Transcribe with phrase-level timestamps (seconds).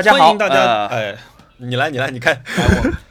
[0.00, 1.18] 大家好，欢迎大家，呃哎，
[1.58, 2.42] 你来，你来，你看，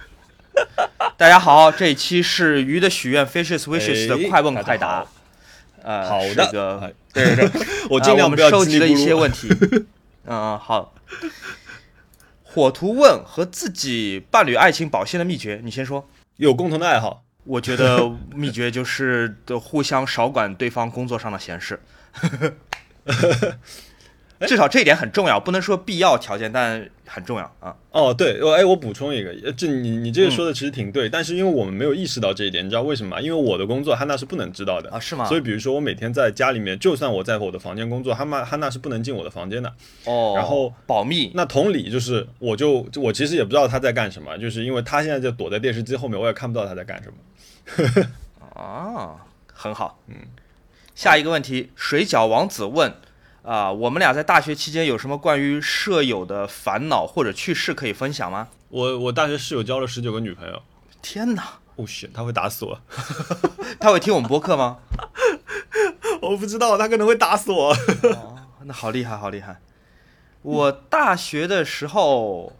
[1.18, 5.08] 大家好，这一期是鱼的许愿 Fishes Wishes 哎的快问快答好。
[5.84, 9.50] 呃，好的这个哎对对 对， 我呃我们尽量不要收集了一些问，题。
[10.26, 10.96] 嗯、好。
[12.44, 16.10] 火图问和自己伴侣爱情保鲜的秘诀，你先说。
[16.38, 21.80] 有共同的爱好，我觉得秘诀就是的互相少管对方工作上的闲事，
[24.48, 27.76] 至少这一点很重要，不能说必要条件，但很重要啊。
[27.92, 33.22] 哦，对，我哎，我补充一个，呃这你你嗯这个说的其实挺对，但是因为我们没有意识到这一点，你知道为什么吗？
[33.22, 39.74] 因为我的工作汉娜是不能知道的啊是吗所以比如说我每天在家里面，就算我在我的房间工作，汉娜汉娜是不能进我的房间的。
[40.06, 48.06] 哦，然后保密，那同理就是，我就我其实也不知道他在干什么，就是因为他现在就躲在电视机后面，我也看不到他在干什么。
[48.56, 49.16] 啊，
[49.52, 50.00] 很好。
[50.08, 50.16] 嗯，
[50.96, 52.94] 下一个问题，水饺王子问
[53.42, 58.50] 啊、我们俩在大学期间有什么关于舍友的烦恼或者趣事可以分享吗？
[58.70, 60.62] 我我大学室友交了十九个女朋友，
[61.02, 61.44] 天哪，
[61.76, 62.80] 哦 shit，他会打死我，
[63.80, 64.78] 他会听我们播客吗？
[66.22, 67.72] 我不知道，他可能会打死我。
[67.72, 69.60] 哦，那好厉害，好厉害。
[70.42, 72.54] 我大学的时候，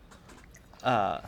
[0.82, 1.22] 呃，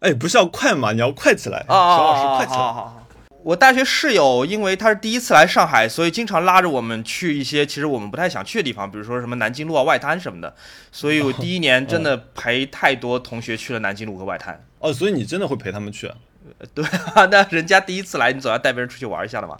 [0.00, 0.92] 哎，不是要快吗？
[0.92, 3.01] 你要快起来，啊啊小老师啊快起来。
[3.44, 10.54] 我大学室友，因为他是第一次来上海，所以经常拉着我们去一些其实我们不太想去的地方，比如说什么南京路啊、外滩什么的。
[10.92, 14.64] 所以我第一年真的 陪太多同学去了南京路和外滩。
[14.78, 16.16] 哦，所以你真的会陪他们去啊？
[16.74, 19.56] 对啊，那人家第一次来，你总要带别人出去玩一下的嘛。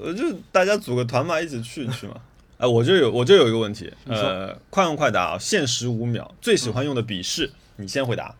[0.00, 2.14] 呃，就大家组个团嘛，一起去去嘛。
[2.58, 8.32] 哎，我就有我就有一个问题，呃，快问快答啊，限时五秒，最喜欢用的笔试，你先回答。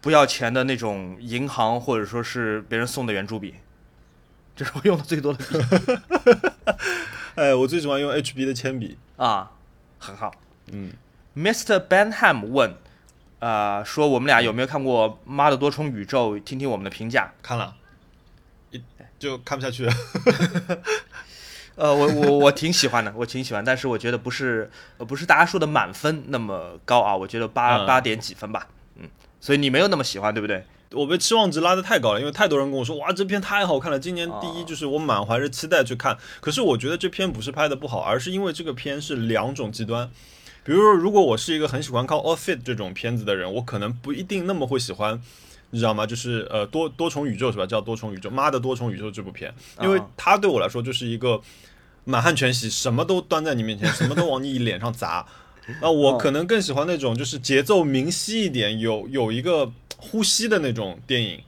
[0.00, 3.54] 不要钱的那种银行或者说是别人送的圆珠笔，
[4.60, 5.56] 这是我用的最多的笔
[7.34, 8.98] 哎，我最喜欢用 HB 的铅笔。
[9.16, 9.50] 啊，
[9.98, 10.30] 很好。
[10.70, 10.92] 嗯
[11.34, 11.88] ，Mr.
[11.88, 12.74] Benham 问，
[13.38, 16.36] 呃，说我们俩有没有看过《妈的多重宇宙》？
[16.44, 17.32] 听听我们的评价。
[17.40, 17.74] 看了，
[18.70, 18.82] 一
[19.18, 19.92] 就看不下去了。
[21.76, 29.08] 呃，我我我挺喜欢的，我挺喜欢，但是我觉得不是呃不是大家说的满分那么高啊，我觉得八嗯八点几分吧，嗯，
[29.40, 30.66] 所以你没有那么喜欢，对不对？
[30.92, 36.18] 我被期望值拉得太高了，因为太多人跟我说哇这片太好看了，今年第一哦就是我满怀着期待去看。
[36.40, 40.10] 可是我觉得这片不是拍的不好，而是因为这个片是两种极端。
[40.64, 45.20] 比如说，如果我是一个很喜欢看 outfit 这种片子的人，我可能不一定那么会喜欢，
[45.70, 46.04] 你知道吗？
[46.04, 47.64] 就是呃多多重宇宙是吧？
[47.64, 51.40] 叫多重宇宙，妈的多重宇宙这部片，因为啊它对我来说就是一个
[52.04, 55.24] 满汉全席，什么都端在你面前，什么都往你脸上砸。
[55.80, 61.40] 那我可能更喜欢那种就是节奏明晰一点，有有一个呼吸的那种电影。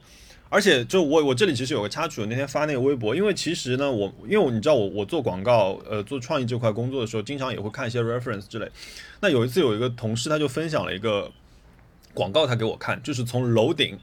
[0.49, 8.69] 而且就我我这里其实有个插曲，我那天发那个微博，因为其实呢，我因为我你知道我我做广告，呃，做创意这块工作的时候，经常也会看一些 reference 之类。
[9.19, 11.31] 那有一次有一个同事他就分享了一个
[12.13, 13.97] 广告，他给我看，就是从楼顶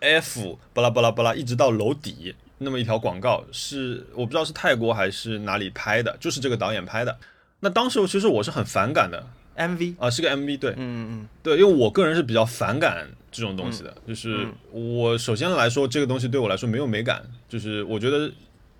[0.00, 7.18] F 巴拉巴拉巴拉一直到楼底那么一条广告，是我不知道是泰国还是哪里拍的，就是这个导演拍的。
[7.60, 9.26] 那当时其实我是很反感的
[9.58, 18.30] MV，啊，是个 MV 对，嗯嗯对，因为我个人是比较反感这种东西的，就是我首先来说，这个东西对我来说没有美感，就是我觉得，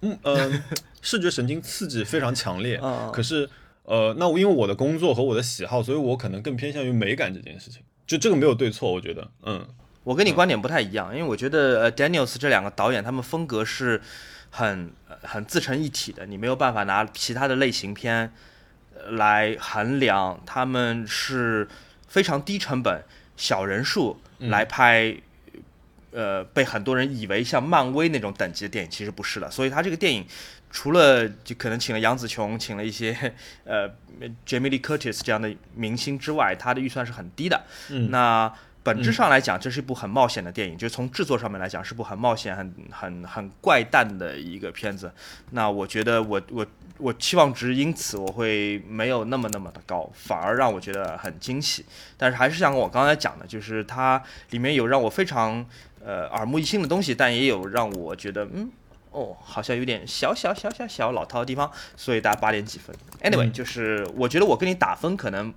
[0.02, 0.62] 嗯嗯、
[1.00, 2.78] 视觉神经刺激非常强烈，
[3.12, 3.48] 可是
[3.84, 9.66] 呃，那我因为我的工作和我的喜好，所以我可能更偏向于美感这件事情，就这个没有对错，我觉得，嗯，
[10.04, 14.00] 我跟你观点不太一样，因为我觉得呃 Daniels 这两个导演他们风格是
[14.50, 18.32] 很呃很自成一体的，你没有办法拿其他的类型片
[18.94, 21.66] 呃来衡量，他们是
[22.06, 23.02] 非常低成本、
[23.36, 25.14] 小人数来拍。
[26.14, 29.50] 呃，被很多人以为像漫威那种等级的电影，其实不是的。
[29.50, 30.22] 所以他这个电影，
[30.70, 33.32] 除了就可能请了杨紫琼，请了一些
[33.64, 33.88] 呃
[34.46, 37.64] Jamie Lee Curtis 这样的明星之外，他的预算是很低的。
[37.88, 38.52] 嗯那
[38.82, 45.10] 本质上来讲，这是一部很冒险的电影，就从制作上面来讲，是部很冒险、很很很怪诞的一个片子。
[45.52, 46.81] 那我觉得我我我
[47.14, 51.86] 期望值因此我会没有那么那么的高，反而让我觉得很惊喜。
[52.18, 55.64] 但是还是像我刚才讲的，就是它里面有让我非常
[56.04, 58.70] 呃耳目一新的东西，但也有让我觉得嗯。
[59.14, 62.96] 哦，好像有点小小小小小老套的地方，所以大家八点几分。
[63.22, 65.52] Anyway，、嗯就是我觉得我跟你打分可能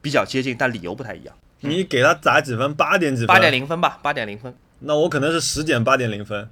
[0.00, 1.34] 比较接近，但理由不太一样。
[1.62, 2.72] 你给他打几分？
[2.76, 3.26] 八点几分？
[3.26, 3.52] 八点。
[3.52, 4.54] 零分吧，八点零分。
[4.78, 6.48] 那我可能是十减八点零分。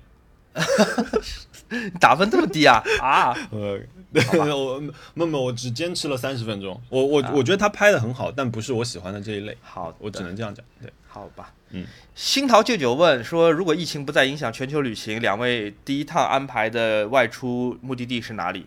[1.70, 2.82] 你打分这么低啊？
[3.00, 3.32] 啊，
[4.12, 4.80] 呃， 我
[5.14, 6.80] 没没，我只坚持了三十分钟。
[6.88, 9.56] 我我我觉得他拍的很好，但不是我喜欢的这一类。
[9.62, 10.64] 好，我只能这样讲。
[10.80, 11.52] 对，好吧。
[11.70, 18.66] 嗯，新桃舅舅问说，如果疫情不再影响全球旅行，两位第一趟安排的外出目的地是哪里？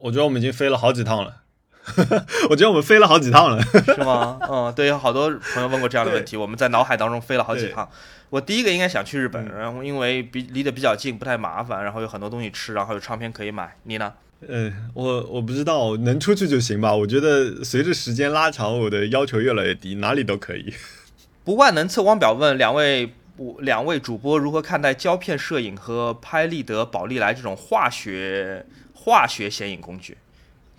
[0.00, 1.42] 我觉得我们已经飞了好几趟了。
[2.50, 3.62] 我觉得我们飞了好几趟了。
[3.84, 4.38] 是吗？
[4.48, 7.88] 嗯，对，有好多朋友问过这样的问题，我们在脑海当中飞了好几趟。
[8.28, 13.76] 我第一个应该想去日本，然后因为比离得比较近，不太麻烦，然后有很多东西吃，然后有唱片可以买。
[13.84, 14.12] 你呢？
[14.46, 16.94] 呃，我我不知道，能出去就行吧。
[16.94, 20.72] 我觉得随着时间拉长，我的要求越来越低，哪里都可以。
[21.44, 23.12] 不万能测光表问两位
[23.58, 30.16] 两位主播如何看待胶片摄影和拍立得、宝丽来这种化学化学显影工具？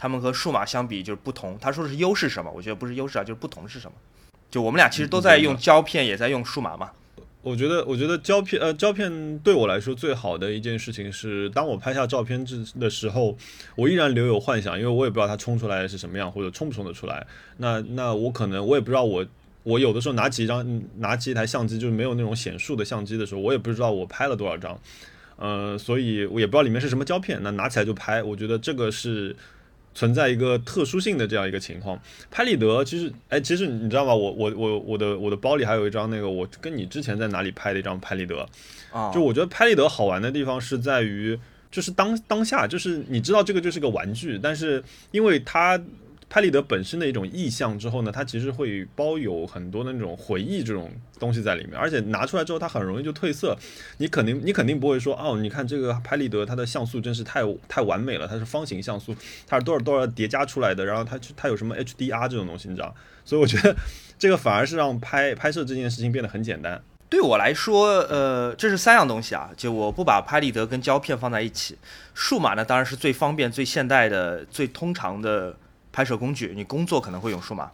[0.01, 1.55] 他们和数码相比就是不同。
[1.61, 2.51] 他说的是优势什么？
[2.55, 3.93] 我觉得不是优势啊，就是不同是什么？
[4.49, 6.89] 就我们俩其实都在用胶片，也在用数码嘛。
[7.43, 13.37] 我觉得，我觉得胶片，呃，胶片对我来说最好的一件事情是，当我拍下照片之的时候，
[13.75, 17.27] 我依然留有幻想，因为我也不知道它冲出来是什么样，或者冲不冲得出来。
[17.57, 19.23] 那那我可能我也不知道，我
[19.61, 24.79] 我有的时候拿起一张，拿起一台相机，就是没有那种显数的相机的时候，我也不知道我拍了多少张，
[25.35, 29.35] 呃，所以我也不知道里面是什么胶片，那拿起来就拍，我觉得这个是。
[29.93, 31.99] 存在一个特殊性的这样一个情况，
[32.29, 34.13] 拍立得其实，哎，其实你知道吗？
[34.13, 38.47] 我我我我的我的包里还有一张那个我跟你之前在哪里拍的一张拍立得，
[38.91, 41.39] 啊，就我觉得拍立得好玩的地方是在于，
[41.69, 45.81] 就是当当下，就是你知道这个就是个玩具，但是因为它。
[46.33, 50.89] 拍立得本身的一种意象之后呢，它其实会包有很多的那种回忆这种
[51.19, 53.53] 东西在里面，而且拿出来之后它很容易就褪色。
[53.97, 59.13] 你肯定你肯定不会说哦，你看这个拍立得它的像素真是太太完美了，它是方形像素，
[59.45, 62.95] 它是多少多少叠加出来的，然后它它有什么 HDR 这种东西，你知道？
[63.25, 63.75] 所以我觉得
[64.17, 66.81] 这个反而是让拍 拍摄这件事情变得很简单。
[67.09, 71.77] 对我来说，呃，这是三样东西啊，就我不把拍立得跟胶片放在一起。
[72.13, 75.57] 数码呢当然是最方便、最现代的、最通常的。
[75.91, 77.71] 拍摄工具，你工作可能会用数码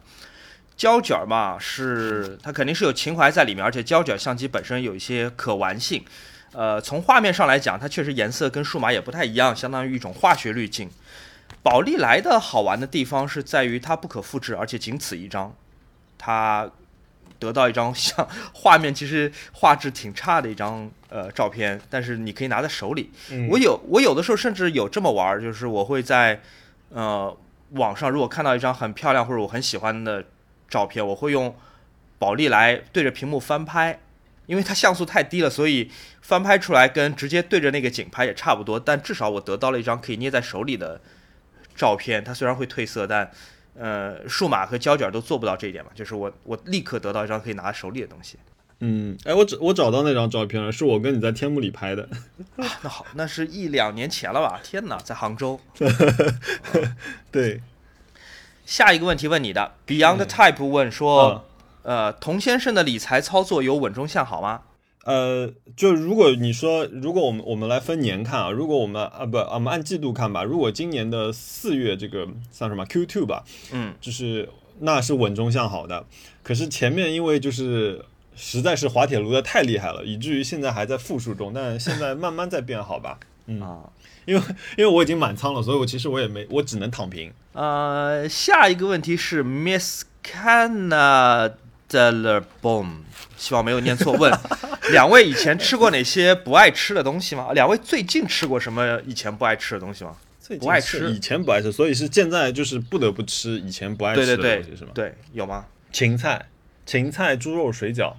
[0.76, 1.58] 胶卷嘛？
[1.58, 6.04] 是它肯定是有情怀在里面，而且胶卷相机本身有一些可玩性。
[6.52, 10.88] 呃，从画面上来讲，它确实颜色跟数码也不太一样，相当于一种化学滤镜。
[11.64, 15.52] 宝丽来的好玩的地方是在于它不可复制，而且仅此一张。
[16.16, 16.70] 它
[17.40, 23.10] 得到一张像画面其实画质挺差的一张呃照片，但是你可以拿在手里。
[23.50, 26.40] 我有我有的时候甚至有这么玩，就是我会在
[26.90, 27.36] 呃。
[27.70, 30.24] 网上如果看到一张很漂亮或者我很喜欢的
[30.68, 31.54] 照片，我会用
[32.18, 34.00] 宝丽来对着屏幕翻拍，
[34.46, 35.90] 因为它像素太低了，所以
[36.22, 38.80] 翻拍出来跟直接对着那个景拍也差不多。
[38.80, 41.00] 但至少我得到了一张可以捏在手里的
[41.76, 42.24] 照片。
[42.24, 43.30] 它虽然会褪色，但
[43.78, 45.90] 呃，数码和胶卷都做不到这一点嘛。
[45.94, 48.38] 就是我我立刻得到一张可以拿在手里的东西。
[48.80, 52.08] 嗯，哎，我找我找到那张照片了，是我跟你在天幕里拍的。
[52.54, 54.60] 那好，那是一两年前了吧？
[54.62, 55.58] 天哪，在杭州。
[57.32, 57.60] 对。
[58.64, 61.44] 下一个问题问你的，Beyond Type 问说，
[61.82, 64.60] 呃，童先生的理财操作有稳中向好吗？
[65.02, 70.44] 呃，就如果你说，如果我们我们来分年看啊，如果我们啊不，我们按季度看吧。
[70.44, 73.42] 如果今年的四月这个算什么 Q two 吧，
[73.72, 74.48] 嗯，就是
[74.78, 76.04] 那是稳中向好的。
[76.44, 78.04] 可是前面因为就是。
[78.38, 83.18] 实在是滑铁卢的太厉害了，以至于现在还在负数中，但现在慢慢在变好吧。
[83.50, 83.80] 嗯啊，
[84.26, 84.42] 因为
[84.76, 87.32] 因为我已经满仓了，所以我其实我也没，我只能躺平。
[87.54, 91.52] 呃，下一个问题是 Miss Canada
[91.88, 92.98] l b o m
[93.36, 94.12] 希望没有念错。
[94.12, 94.30] 问
[94.92, 97.52] 两位以前吃过哪些不爱吃的东西吗？
[97.54, 100.14] 两位最近吃过什么以前不爱吃的东西吗？
[100.60, 104.90] 不爱吃，以前不爱吃，所以是现在就是不得不吃以前不爱吃的东西，是吗？
[104.94, 105.66] 对，有吗？
[105.92, 106.46] 芹菜，
[106.84, 108.12] 芹菜猪肉水饺。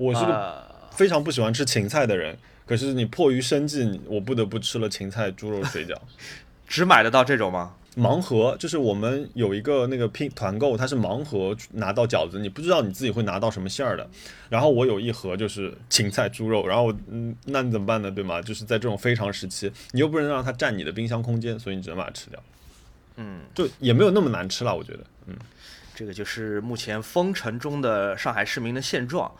[0.00, 5.94] 我是个非常不喜欢吃芹菜的人，可是你迫于生计，我不得不吃了芹菜猪肉水饺。
[6.66, 7.74] 只买得到这种吗？
[7.96, 14.08] 盲盒就是我们有一个那个拼团购，它是盲盒拿到饺子，你不知道你自己会拿到什么馅儿的。
[14.48, 18.10] 然后我有一盒就是芹菜猪肉，然后嗯，那你怎么办呢？
[18.10, 18.40] 对吗？
[18.40, 22.42] 就是在这种非常时期，你又不能让它占你的冰箱空间，所以你只能把它吃掉。
[23.16, 25.00] 嗯，就也没有那么难吃了，我觉得。
[25.26, 25.36] 嗯，
[25.94, 29.30] 这个就是目前封城中的上海市民的现状。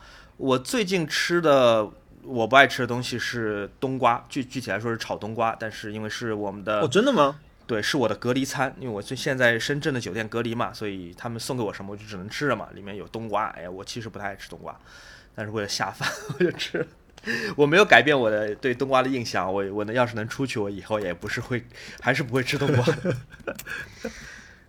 [0.41, 1.87] 我最近吃的
[2.23, 7.39] 我不爱吃的东西是冬瓜，具具体来说是炒冬瓜，但是因为是我们的哦，真的吗？
[7.67, 13.49] 对，是我的隔离餐，因为我最现在深圳的酒店隔离嘛，所以他们送给我什么我就只能吃了嘛，里面有冬瓜。
[13.49, 14.75] 哎呀，我其实不太爱吃冬瓜，
[15.35, 16.87] 但是为了下饭 我就吃，
[17.55, 19.45] 我没有改变我的对冬瓜的印象。
[19.53, 21.63] 我我呢要是能出去，我以后也不是会，
[22.01, 22.83] 还是不会吃冬瓜。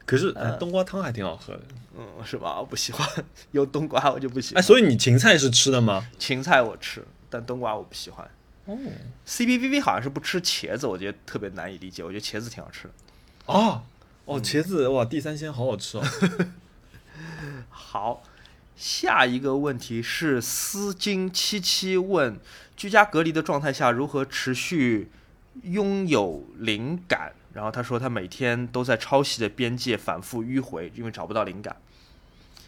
[0.05, 1.63] 可是冬瓜汤还挺好喝的。
[1.97, 2.59] 嗯，是吧？
[2.59, 3.07] 我不喜欢
[3.51, 4.63] 有冬瓜，我就不喜欢。
[4.63, 6.07] 哎，所以你芹菜是吃的吗？
[6.19, 8.29] 芹菜我吃，但冬瓜我不喜欢。
[8.65, 8.79] 哦
[9.25, 12.03] ，C B V V 好像是不吃茄子，我觉得特别难以理解。
[12.03, 12.91] 我觉得茄子挺好吃的。
[13.47, 13.83] 哦，
[14.25, 16.05] 哦，茄子哇，地三鲜好好吃哦。
[17.69, 18.23] 好，
[18.77, 22.39] 下一个问题是丝巾七七问：
[22.77, 25.11] 居家隔离的状态下如何持续
[25.65, 31.77] 拥有灵感，然后他说他每天都在抄袭的边界反复迂回，因为找不到灵感。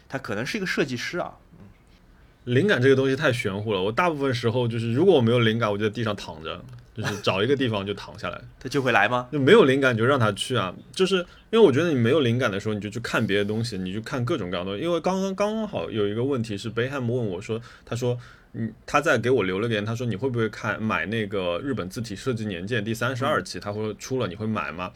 [0.07, 1.33] 他可能是一个设计师啊。
[2.43, 6.63] 灵感这个东西太玄乎了，我大部分时候就是如果我没有灵感，我就在地上躺着，
[6.95, 8.39] 就是 找一个地方就躺下来。
[8.59, 9.27] 他就会来吗？
[9.31, 11.15] 就没有灵感你就让他去啊，就是
[11.49, 14.85] 因为我觉得你没有灵感的时候，你就去看别的东西，你去看各种各样的东西。
[14.85, 18.17] 因为刚刚刚刚好有一个问题是贝汉姆问我说，他说。
[18.55, 24.91] 嗯，他在给我留了个言，他说你会不会看买那个日本字体设计年鉴第三十二期，他会出了你会买吗？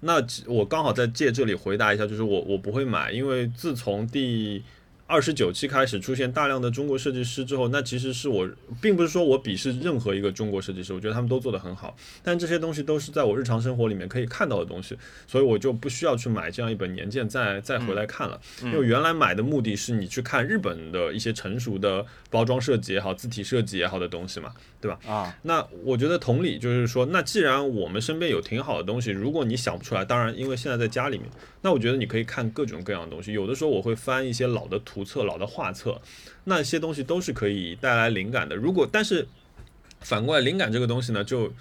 [0.00, 0.14] 那
[0.46, 4.62] 我刚好在借这里回答一下，就是我我不会买，因为自从第。
[5.06, 8.48] 二十九期开始出现大量的中国设计师之后，那其实是我
[8.80, 14.96] 并不是说我鄙视任何一个中国设计师，我觉得他们都做得很好，但这些东西都是在我日常生活里面可以看到的东西，
[15.26, 18.40] 所以我就不需要去买这样一本年鉴再再回来看了。
[18.62, 24.98] 因为原来买的目的是你去看日本的一些成熟的包装设计也好、字体设计也好的东西嘛，对吧？
[25.06, 31.28] 啊，那我觉得同理就是说，那既然我们身边有挺好的东西，如果你想不出来，当然因为现在在家里面，
[31.60, 34.93] 那我觉得你可以看各种各样的东西，有的时候我会翻一些老的图。
[34.94, 36.00] 图册、老的画册，
[36.44, 38.54] 那些东西都是可以带来灵感的。
[38.54, 39.26] 如果但是
[40.00, 41.52] 反过来，灵感这个东西呢，就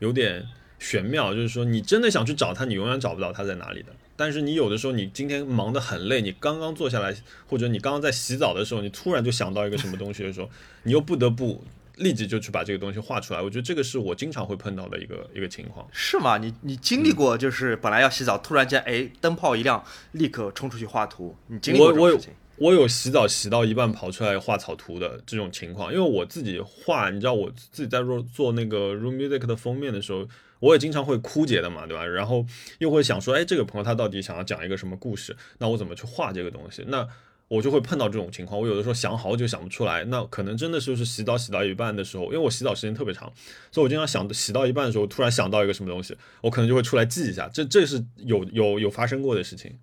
[0.00, 0.46] 有点
[0.78, 3.88] 玄妙，就是说你真的想去找它，你永远找不到它在哪里的。
[4.14, 10.50] 但是你有的时候，你今天忙得很累，你刚刚坐下来，或者你刚刚在洗澡的时候，你突然就想到一个什么东西的时候，
[10.82, 11.64] 你又不得不
[11.96, 13.40] 立即就去把这个东西画出来。
[13.40, 15.88] 我觉得这个是我经常会碰到的一个一个情况。
[15.92, 16.38] 是吗？
[16.38, 19.82] 你你经历过就是本来要洗澡，突然间哎灯泡一亮，
[20.12, 21.36] 立刻冲出去画图。
[21.46, 22.34] 你经历过这种事情？
[22.62, 30.28] 我有洗澡洗到一半跑出来画草图的这种情况，因为我自己画，你知道我自己在做做那个 Room Music 的封面的时候，
[30.60, 32.06] 我也经常会枯竭的嘛，对吧？
[32.06, 32.46] 然后
[32.78, 35.36] 又会想说，哎，这个朋友他到底想要讲一个什么故事？
[35.58, 36.84] 那我怎么去画这个东西？
[36.86, 37.04] 那
[37.48, 43.32] 我就会碰到这种情况，我有的时候想好久想不出来，那可能真的就是洗澡洗到一半的时候，因为我洗澡时间特别长，
[43.72, 49.76] 所以我经常想洗到一半的时候，突然想到一个什么东西，我可能就会出来记一下，这这是有有有发生过的事情。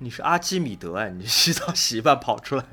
[0.00, 2.64] 你是阿基米德哎，你洗澡洗一半跑出来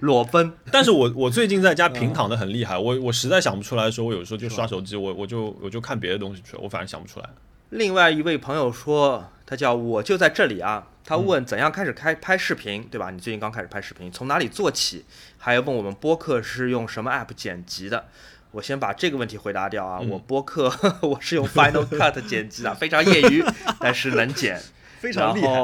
[0.00, 0.52] 裸奔。
[0.72, 7.28] 但是我我最近在家平躺的很厉害，我我实在想不出来的时候，我有时候就刷手机，我我就我就看别的东西去了，我反正想不出来。
[7.70, 13.10] 另外一位朋友说，他叫我就在这里啊，他问怎样开始开拍视频，对吧？
[13.10, 15.04] 你最近刚开始拍视频，从哪里做起？
[15.38, 18.06] 还要问我们播客是用什么 app 剪辑的？
[18.50, 23.44] 我先把这个问题回答掉啊，我播客 我是用 Final Cut 剪辑的，非常业余，
[23.80, 24.60] 但是能剪，
[24.98, 25.60] 非常厉害。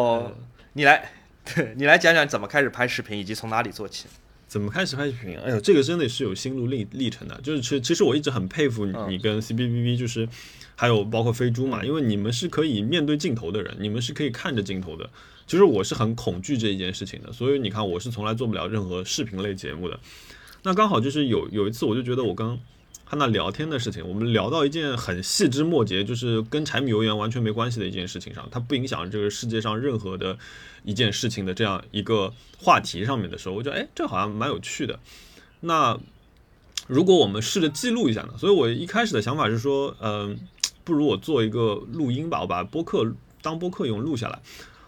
[0.80, 1.12] 你来，
[1.76, 4.06] 你来讲讲怎么开始拍视频，以及从哪里做起？
[4.48, 5.38] 怎么开始拍视频？
[5.38, 7.38] 哎呦，这个真的是有心路历历程的。
[7.42, 10.26] 就是其其实我一直很佩服你跟 C B B B，就是
[10.76, 15.10] 还有包括飞猪嘛，因为你们是可以面对镜头的人，你们是可以看着镜头的。
[15.46, 20.00] 其实我是很恐惧这一件事情的，所以你看我是从来做不了任何视频类节目的。
[20.62, 22.58] 那刚好就是有有一次，我就觉得我跟
[23.10, 30.38] 他那聊天的事情，我们聊到一件很细枝末节，就是跟柴米油盐完全没关系的一件事情上，它不影响这个世界上任何的
[30.84, 35.00] 一件事情的这样一个话题上面的时候，我觉得哎，这好像蛮有趣的。
[35.58, 35.98] 那
[36.86, 38.34] 如果我们试着记录一下呢？
[38.38, 40.38] 所以我一开始的想法是说，嗯，
[40.84, 43.12] 不如我做一个录音吧，我把播客
[43.42, 44.40] 当播客用录下来。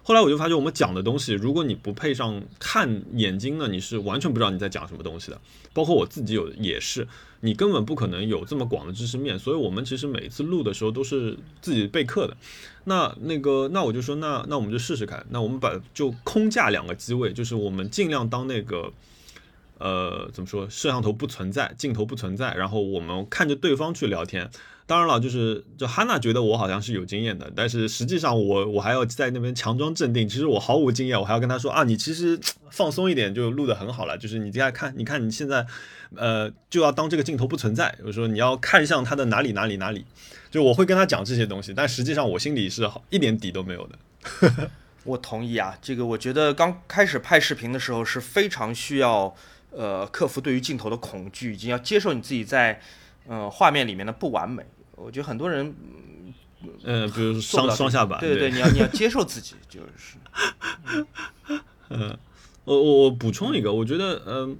[0.04, 5.40] 后来我就发觉，我们讲的东西，如果你不配上看眼睛呢，你是完全不知道你在讲什么东西的。
[5.73, 7.06] 包括我自己有也是，
[7.40, 9.38] 你根本不可能有这么广的知识面。
[9.38, 12.37] 所以我们其实每次录的时候都是自己备课的。
[12.85, 15.25] 那那个，那我就说，那那我们就试试看。
[15.30, 18.92] 那我们把就空架两个机位，就是我们尽量当那个，
[19.78, 24.50] 呃，怎么说，摄像头不存在，镜头不存在，然后我们看着对方去聊天。
[24.84, 30.28] 当然了，就是就哈娜觉得我好像是有经验的，但是实际上我我还要在那边强装镇定。
[30.28, 34.18] 其实我毫无经验，我还要跟他说啊，你其实 放松一点就录得很好了。
[34.18, 35.64] 就是你接下来看，你看你现在，
[36.16, 40.04] 呃，就要当这个镜头不存在，我说你要看向他的哪里哪里哪里。
[40.50, 44.70] 就我会跟他讲这些东西，但实际上我心里是一点底都没有的。
[45.04, 49.34] 我同意啊，这个我觉得刚开始拍视频的时候是非常需要
[49.70, 52.80] 呃克服对于镜头的恐惧，以及要接受你自己在。
[53.28, 54.64] 嗯，画面里面的不完美，
[54.96, 55.74] 我觉得很多人，
[56.84, 60.16] 嗯，比如双双下巴，对对，你要你要接受自己，就是，
[61.90, 62.16] 嗯，
[62.64, 64.56] 我我我补充一个，我觉得，嗯。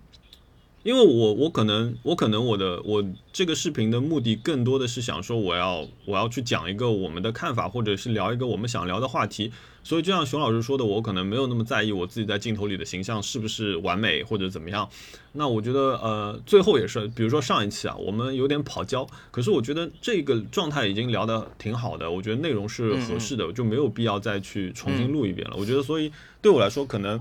[0.83, 9.53] 因为我我可能我可能我的我这个视频的目的更多的是想说我要我要去讲一个我们的看法，或者是聊一个我们想聊的话题。
[9.85, 14.89] 所以就像熊老师说的，我可能没有那么在意我自己在镜头里的形象是不是完美或者怎么样。
[15.33, 25.57] 那我觉得呃最后也是，比如说上一期啊，我们有点跑焦，可是我觉得这个状态已经聊得挺好的，我觉得内容是合适的，就没有必要再去重新录一遍了。
[25.57, 27.21] 我觉得所以对我来说，可能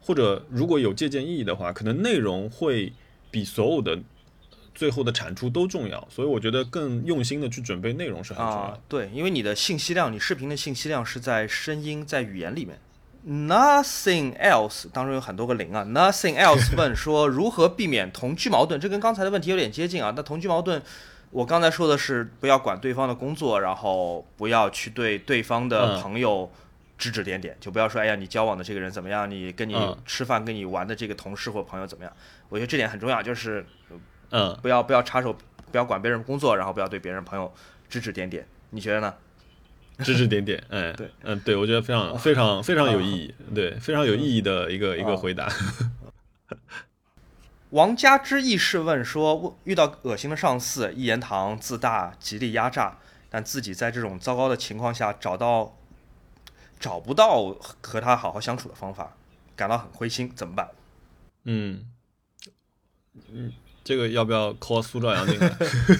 [0.00, 2.92] 或者如果有借鉴意义的话，可能内容会。
[3.32, 3.98] 比所有的
[4.72, 8.72] 最后的产出都重要，所以我觉得更用心的去准备内容是很重要的。
[8.74, 12.78] 啊，对，因为你的信息量，你视频的信息量是在声音、在语言里面。
[13.24, 15.84] Nothing else 当中有很多个零啊。
[15.84, 20.12] Nothing else 问说如何避免同居矛盾，这跟刚才的问题有点接近啊。
[20.16, 20.82] 那同居矛盾，
[21.30, 26.50] 我刚才说的是不要管对方的工作，然后不要去对对方的嗯朋友
[27.02, 32.16] 指指点点，就不要说哎呀你交往的这个人怎么样，你跟你嗯吃饭跟你玩的这个同事或朋友怎么样。
[32.48, 33.66] 我觉得这点很重要，就是
[34.30, 35.36] 嗯，不要不要插手，
[35.72, 37.52] 不要管别人工作，然后不要对别人朋友
[37.88, 38.46] 指指点点。
[38.70, 39.12] 你觉得呢？
[39.98, 45.48] 指指点点，哎，对，嗯，对，我觉得非常非常非常有意义，对，非常有意义的一个一个回答。
[47.70, 55.76] 王家之意是问说，遇到恶心的上司，一言堂、自大、极力压榨，但自己在这种糟糕的情况下找到
[56.82, 59.14] 找不到和他好好相处的方法，
[59.54, 60.68] 感到很灰心，怎么办？
[61.44, 61.86] 嗯，
[63.30, 63.52] 嗯，
[63.84, 65.48] 这个要不要 call 苏兆阳进来？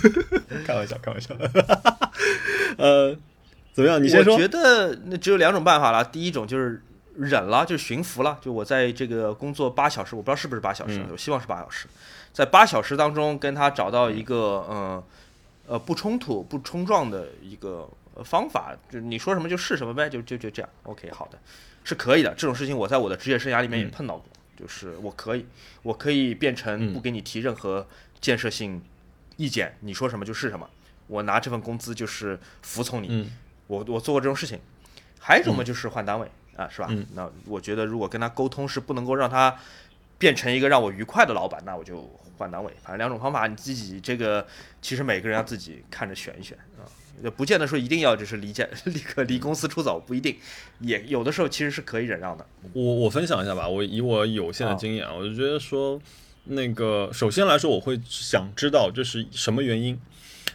[0.67, 1.33] 开玩笑，开玩笑。
[2.79, 3.17] 呃，
[3.73, 4.03] 怎么样？
[4.03, 4.39] 你先说我。
[4.39, 6.05] 觉得那只有两种办法了。
[6.05, 6.83] 第一种就是
[7.17, 8.39] 忍了，就是驯服了。
[8.43, 11.87] 就我在这个工作八小时，我不知道是不是八小时，嗯我希望是八小时，
[12.33, 15.03] 在八小时当中跟他找到一个嗯
[15.69, 20.69] 呃不冲突、不冲撞的一个呃方法，就你说什么就是什么呗，就就就这样。
[20.83, 21.38] OK，好的，
[21.85, 22.35] 是可以的。
[22.37, 24.26] 这种事情我在我的职业生涯里面也嗯碰到过，
[24.57, 25.47] 就是我可以，
[25.83, 27.87] 我可以变成嗯不给你提任何
[28.21, 28.83] 建设性
[29.37, 30.69] 意见，你说什么就是什么。
[31.07, 34.59] 我拿这份工资就是服从你，嗯我我做过这种事情。
[35.19, 36.88] 还有一种嘛，就是换单位、啊，是吧？
[36.90, 39.57] 嗯那我觉得如果跟他沟通是不能够让他
[40.19, 42.73] 变成一个让我愉快的老板，那我就换单位。
[42.83, 44.45] 反正两种方法，你自己这个
[44.81, 46.59] 其实每个人要自己看着选一选
[47.37, 50.37] 不见得说一定要就是离家 立刻离公司出走，不一定，
[50.81, 52.45] 也有的时候其实是可以忍让的。
[52.73, 56.00] 我我分享一下吧，我以我有限的经验啊，我就觉得说，
[56.45, 59.97] 那个首先来说，我会想知道这是什么原因。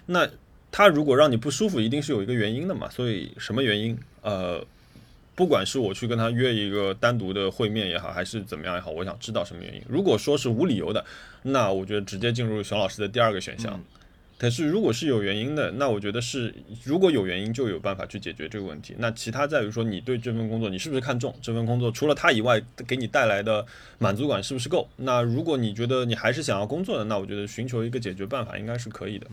[0.07, 0.27] 那
[0.71, 2.89] 他如果让你不舒服，一定是有一个原因的嘛。
[2.89, 3.97] 所以什么原因？
[4.21, 4.61] 呃，
[5.35, 9.81] 不管是我去跟他约一个单独的会面也好，还是怎么样也好，我想知道什么原因。
[9.87, 11.05] 如果说是无理由的，
[11.43, 13.73] 那我觉得直接进入熊老师的第二个选项。
[13.73, 13.83] 嗯
[14.37, 18.93] 可是如果是有原因的，那我觉得是如果有原因就有办法去解决这个问题。
[18.99, 23.65] 那其他在于说你对这份工作你是不是看重这份工作，除了他以外给你带来的
[23.97, 24.87] 满足感是不是够？
[24.97, 29.27] 那如果你觉得你还是想要工作的，那我觉得寻求一个解决办法应该是可以的。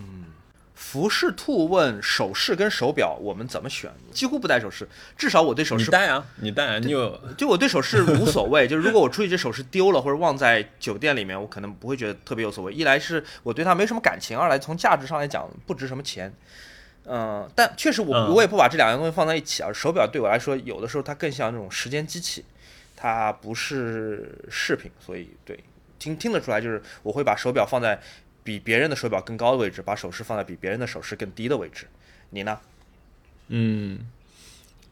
[0.75, 3.91] 服饰兔问首饰跟手表我们怎么选？
[4.13, 12.73] 几乎不戴首饰，至少我对首饰你戴啊，你戴啊，你有就我对首饰无所谓， 就是如果我出去这首饰丢了或者忘在酒店里面，我可能不会觉得特别有所谓。
[12.73, 16.33] 一来是我对它没什么感情，二来从价值上来讲不值什么钱。
[17.07, 19.71] 嗯、但确实我嗯我也不把这两样东西放在一起啊。
[19.73, 22.45] 手表对我来说，有的时候它更像那种时间机器，
[22.97, 25.63] 它不是饰品，所以对
[25.99, 28.01] 听听得出来，就是我会把手表放在
[28.45, 31.89] 比别人的手表更高的位置，把首饰放在比别人的首饰更低的位置。
[32.31, 32.61] 你呢？
[33.49, 33.99] 嗯，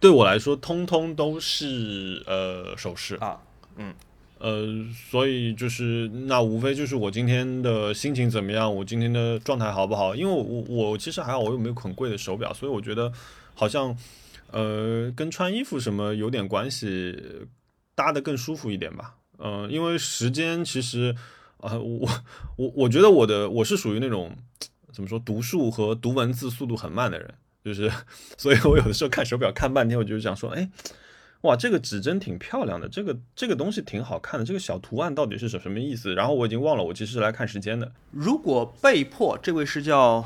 [0.00, 3.40] 对我来说，通通都是呃首饰啊，
[3.76, 3.94] 嗯
[4.38, 4.66] 呃，
[5.10, 10.14] 所以就是那无非就是我今天的心情怎么样，我今天的状态好不好？
[10.14, 13.12] 因为我我其实还好，我又没有很贵的手表，所以我觉得
[13.54, 13.96] 好像
[14.50, 17.48] 呃跟穿衣服什么有点关系，
[17.94, 19.14] 搭的更舒服一点吧。
[19.38, 21.16] 嗯、因为时间其实
[21.62, 22.08] 呃我
[22.56, 24.36] 我我觉得我的我是属于那种
[24.92, 27.90] 怎么说读数和读文字速度很慢的人，就是
[28.36, 30.68] 所以我有的时候看手表看半天，我就想说，哎。
[31.42, 36.14] 哇，这个指针挺漂亮的，这个这个东西挺好看的，这个小图案到底是什什么意思？
[36.14, 37.90] 然后我已经忘了，我其实是来看时间的。
[38.12, 40.24] 如果被迫，这位是叫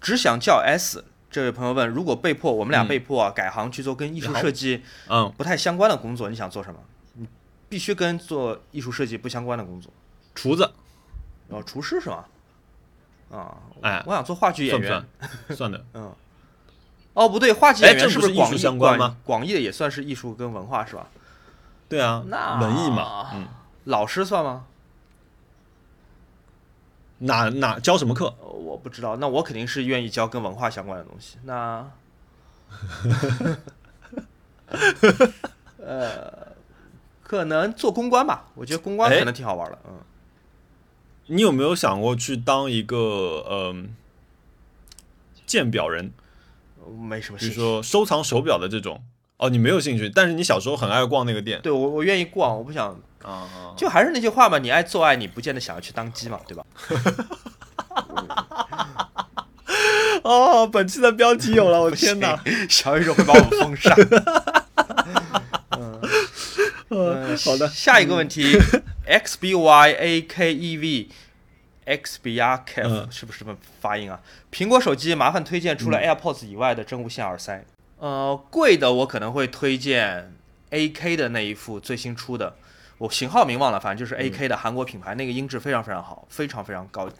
[0.00, 6.80] 只想叫 S 这位朋友问，如果被迫，我们俩嗯被迫啊、改行去做跟艺术设计嗯，不太相关的工作，你想做什么？
[7.70, 9.92] 你必须跟做艺术设计不相关的工作。
[10.34, 10.68] 厨子
[11.48, 12.24] 哦，厨师是吗？
[13.30, 15.04] 啊，哎我想做话剧演员。
[15.46, 15.56] 算？
[15.56, 15.84] 算的。
[15.94, 16.12] 嗯。
[17.14, 21.06] 哦，不对，话剧演员哎这不是艺术相关吗广义的也算是艺术跟文化是吧？
[21.88, 23.46] 对啊，那文艺嘛，嗯，
[23.84, 24.66] 老师算吗？
[27.18, 28.34] 哪哪教什么课？
[28.40, 31.38] 呃我不知道，那我肯定是愿意教跟文化相关的东西。
[31.44, 31.88] 那，
[35.78, 36.49] 呃，
[37.30, 39.78] 可能做公关吧，我觉得公关哎可能挺好玩的。
[39.86, 39.92] 嗯，
[41.28, 43.94] 你有没有想过去当一个嗯
[45.46, 46.12] 鉴表人，
[46.98, 47.54] 没什么兴趣。
[47.54, 49.00] 比如说收藏手表的这种？
[49.36, 53.00] 哦，你没有兴趣，但是你小时候很爱逛那个店对我，我愿意逛，我不想。
[53.22, 53.74] 啊。
[53.76, 56.66] 就还是那句话嘛，你爱做爱，你不见得想要去当鸡嘛，对吧？
[60.24, 62.42] 哦，本期的标题有了，我 天哪！
[62.68, 63.94] 小宇宙会把我们封杀。
[66.90, 68.56] 嗯，呃好的，下一个问题，
[69.06, 71.08] x b y a k e v
[71.86, 74.20] X B R K 嗯是不是这么发音啊？
[74.52, 77.64] 苹果手机麻烦推荐除了 AirPods 以外的真无线耳塞。
[77.98, 80.32] 呃，贵的我可能会推荐
[80.70, 82.54] AK 的那一副最新出的，
[82.98, 87.10] 我型号名忘了，反正就是 AK 的韩国品牌，那个音质非常非常好，非常非常高，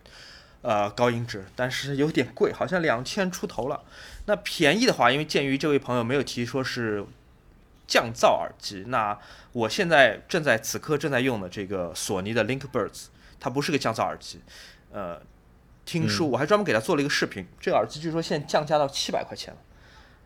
[0.63, 3.83] 呃，高音质，但是有点贵，好像两千出头了。
[4.27, 7.05] 那便宜的话，因为鉴于这位朋友没有提说是
[7.91, 9.19] 降噪耳机，那
[9.51, 13.07] 我现在正在此刻正在用的这个索尼的 Linkbirds，
[13.41, 14.41] 它不是个降噪耳机，
[14.93, 15.21] 呃，
[15.85, 19.61] 听说我还专门给它做了一个视频，这个耳机据说现在降价到七百块钱了。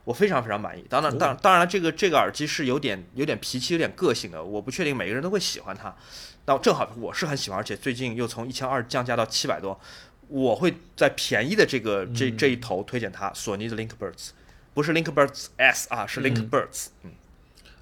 [0.04, 5.96] 我非常非常满意，当然，当然，当然了，这个这个耳机是有点有点脾气、有点个性的，我不确定每个人都会喜欢它。
[6.44, 9.80] 那正好我是很喜欢，而且最近又从一千二降价到七百多，
[10.28, 14.32] 我会在便宜的这个这这一头推荐它，索尼的 Linkbirds，
[14.74, 17.12] 不是 Linkbirds S 啊，是 Linkbirds，嗯，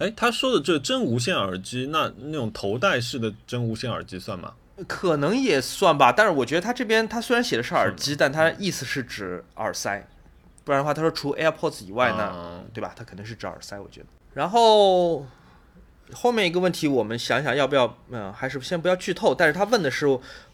[0.03, 4.55] 哎，他说的这真无线耳机，那那种头戴式的真无线耳机算吗？
[4.89, 10.09] 可能也算吧，但是我觉得他这边他虽然写的是耳机，但它意思是指耳塞，
[10.65, 12.93] 不然的话，他说除 AirPods 以外呢，啊对吧？
[12.97, 14.07] 他肯定是指耳塞，我觉得。
[14.35, 15.25] 然后
[16.13, 19.33] 后面一个问题，我们想想要不要，嗯，还是先不要剧透。
[19.33, 20.07] 但是他问的是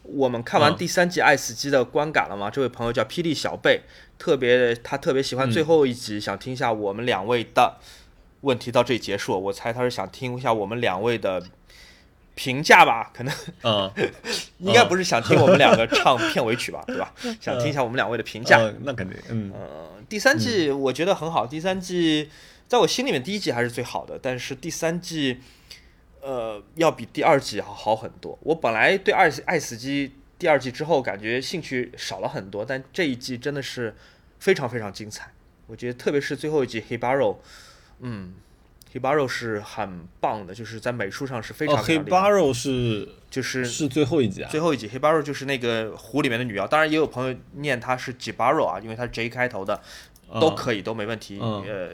[0.03, 2.51] 我们看完嗯第三季《爱死机》的观感了吗？
[2.51, 3.81] 这位朋友叫霹雳小贝，
[4.19, 7.77] 特别他特别喜欢最后一集，想听一下我们两位的
[8.41, 8.71] 问题。
[8.71, 11.43] 到这里结束，我猜他是想听一下我们两位的
[12.35, 13.11] 评价吧？
[13.13, 13.91] 可能嗯，
[14.59, 17.13] 应该不是想听我们两个唱片尾曲吧， 对吧？
[17.41, 18.57] 想听一下我们两位的评价。
[18.57, 22.29] 呃那肯定，嗯，呃，第三季我觉得很好，第三季
[22.67, 25.39] 在我心里面第一季还是最好的，但是第三季，
[26.21, 28.37] 呃，要比第二季好好很多。
[28.43, 33.95] 我本来对爱爱死机第二季之后感觉兴趣少了很多，但这一季真的是
[34.39, 35.31] 非常非常精彩。
[35.67, 37.35] 我觉得特别是最后一集 Hibaro，
[38.01, 38.33] 嗯
[38.93, 42.21] ，Hibaro 是很棒的，就是在美术上是非常哦，黑非常厉害。
[42.21, 49.81] 巴肉是就是是最后一集啊，最后一集 Hibaro 就是那个湖里面的女妖，当然也有朋友念它是 Jibaro 啊，因为它是 J 开头的，
[50.39, 50.51] 都。
[50.55, 51.39] 可以，都没问题。
[51.41, 51.89] 嗯呃，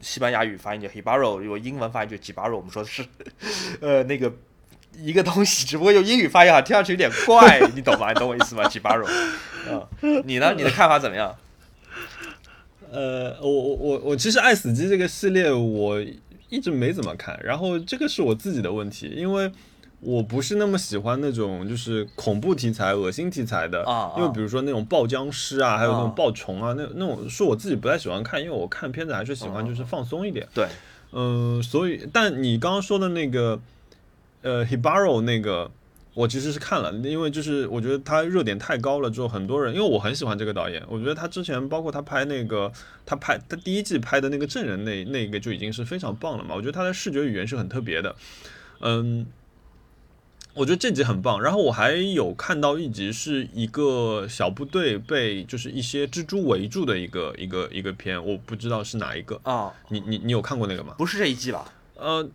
[0.00, 3.04] 西班牙语发音叫 Hibaro，如果英文发音就 Gibaro，我们说的是，
[3.80, 4.32] 呃，那个
[4.96, 8.08] 一个东西，只不过用英语发音啊，听上去有点怪，你懂吗？
[8.12, 9.06] 你懂我意思吗？Gibaro，
[9.68, 10.54] 嗯，你呢？
[10.56, 11.36] 你的看法怎么样？
[12.92, 15.98] 呃，我我我我其实《爱死机》这个系列我
[16.50, 19.50] 一直没怎么看，然后这个是我自己的问题，因为
[20.00, 23.82] 我不是那么喜欢那种就是恐怖题材、恶心题材的
[24.18, 30.46] 因为比如说那种爆僵尸啊，还有那啊种爆虫啊，那那种是我自己不太喜欢看，因为我看片子还是喜欢就是放松一点。
[30.52, 30.68] 对，
[31.12, 33.60] 嗯，所以但你刚刚说的那个
[34.42, 35.70] 呃 Hibaro 那个。
[36.14, 42.70] 我其实是看了，因为就是我觉得他热点太高了之后，很多人因为我很喜欢这个导演，我觉得他之前包括他拍那个
[43.06, 48.14] 他拍他第一季拍的那个证人那那个就已经是非常棒了嘛，我觉得他的视觉语言是很特别的，
[48.80, 49.26] 嗯，
[50.52, 51.40] 我觉得这集很棒。
[51.40, 60.94] 然后我还有看到一集是一个小部队被就是一些蜘蛛围住的一个一个一个片，我不知道是哪一个，啊、你你你有看过那个吗？
[60.98, 61.72] 不是这一季吧？
[61.96, 62.28] 呃。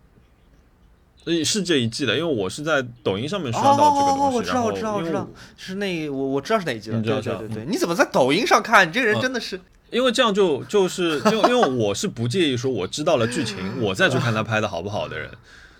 [1.28, 8.88] 呃是这一季的，因为我是在抖音上面刷到这个东西，哦我知道然后我知道我知道是那我我知道是哪一集了，对对对对，你怎么在抖音上看？
[8.88, 9.60] 你这个人嗯真的是，
[9.90, 15.28] 因为这样就就是因为因为我是不介意说我知道了剧情，我再去看他拍的好不好的人，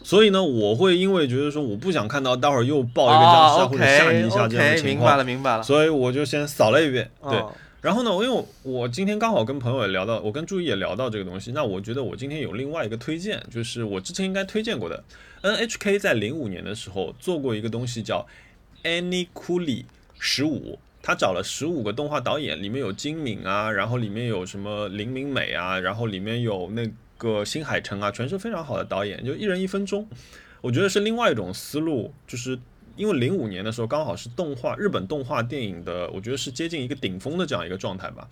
[0.03, 5.63] 所以呢，我会因为觉得说我不想看到待会儿又爆一个僵尸啊、哦或者吓你一下这样的情况，明白了明白了。
[5.63, 7.11] 所以我就先扫了一遍。
[7.23, 15.05] 对，哦然后呢，因为我今天刚好跟朋友也聊到，我跟朱毅也聊到这个东西，那我觉得我今天有另外一个推荐，就是我之前应该推荐过的
[15.43, 18.27] ，NHK 在零五年的时候做过一个东西叫
[18.83, 19.85] Annie Cooley
[20.19, 20.79] 十五。
[21.01, 26.87] 他找了十五个动画导演，里面有金敏啊，然后里面有什么林明美啊，然后里面有那
[27.17, 30.07] 个新海诚啊，全是非常好的导演，就一人一分钟。
[30.61, 32.59] 我觉得是另外一种思路，就是
[32.99, 38.29] 因为零五年的时候刚好是动画日本动画电影的，我觉得是接近一个顶峰的这样一个状态吧。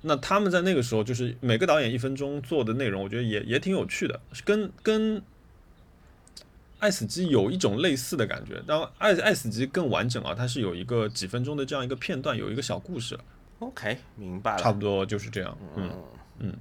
[0.00, 5.22] 那他们在那个时候就是每个导演一分钟做的内容，我觉得也也挺有趣的，跟跟
[6.78, 13.18] 爱死机有一种类似的感觉，但爱爱死机更完整啊，它是有一个几分钟的这样一个片段，有一个小故事
[13.58, 14.62] ，OK，明白了。
[14.62, 15.58] 差不多就是这样。
[15.74, 15.92] 嗯，
[16.38, 16.54] 嗯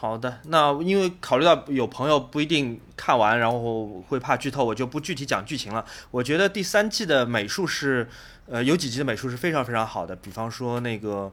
[0.00, 5.84] 好的，那因为考虑到有朋友不一定看完，然后会怕剧透，我就不具体讲剧情了。
[6.12, 8.08] 我觉得第三季的美术是，
[8.46, 11.32] 呃，有几集的美术是非常非常好的，比方说那个，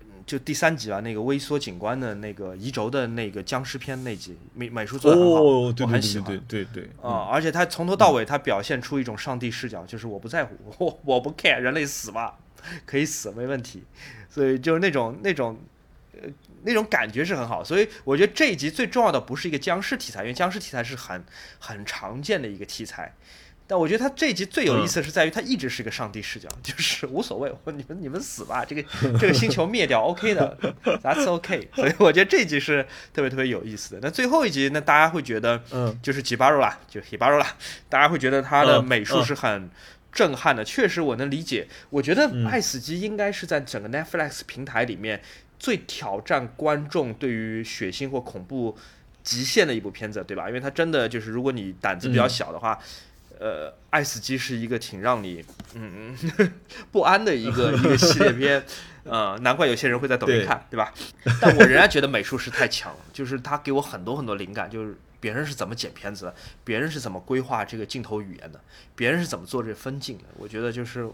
[0.00, 6.64] 嗯就第三集吧，那个微缩景观的那个移轴的那个僵尸片那集，美美术做的很好，哦，对我对对很喜欢对。
[6.64, 12.38] 对对对，啊、而且他从头到尾，他表现出一种上帝视角，就是我不在乎， 我我不 care，人类死吧，
[12.86, 13.82] 可以死没问题，
[14.30, 15.71] 所以就是那种那种呃
[16.64, 17.62] 那种感觉是很好。
[17.62, 21.24] 所以我觉得这一集最重要的不是一个僵尸题材，因为僵尸题材是很
[21.58, 23.14] 很常见的一个题材，
[23.66, 28.82] 但我觉得他这一集最有意思的是在于他一直是一个上帝视角，就是无所谓，我你们你们死吧，这个
[29.18, 31.68] 这个星球灭掉 OK 的，That's OK。
[31.74, 34.00] 所以我觉得这一集是特别特别有意思的。
[34.02, 37.56] 那最后一集，那大家会觉得，嗯，就是吉巴罗啦，就 Hibaro 啦，
[37.88, 39.70] 大家会觉得他的嗯美术嗯是很
[40.12, 40.62] 震撼的。
[40.64, 41.66] 确实，我能理解。
[41.90, 45.22] 我觉得嗯《爱死机》应该是在整个 Netflix 平台里面
[45.62, 48.76] 最挑战观众对于血腥或恐怖
[49.22, 50.48] 极限的一部片子，对吧？
[50.48, 52.76] 因为它真的就是，如果你胆子比较小的话，
[53.38, 55.44] 呃，《爱死机》是一个挺让你
[55.74, 56.18] 嗯
[56.90, 58.64] 不安的一个一个系列片。
[59.04, 60.92] 呃，难怪有些人会在抖音看，对吧？
[61.40, 68.60] 但我仍然觉得美术师太强了，就是他给我很多很多灵感，就是别人是怎么剪片子的，别人是怎么规划这个镜头语言的，
[68.96, 70.24] 别人是怎么做这个分镜的。
[70.36, 71.08] 我觉得就是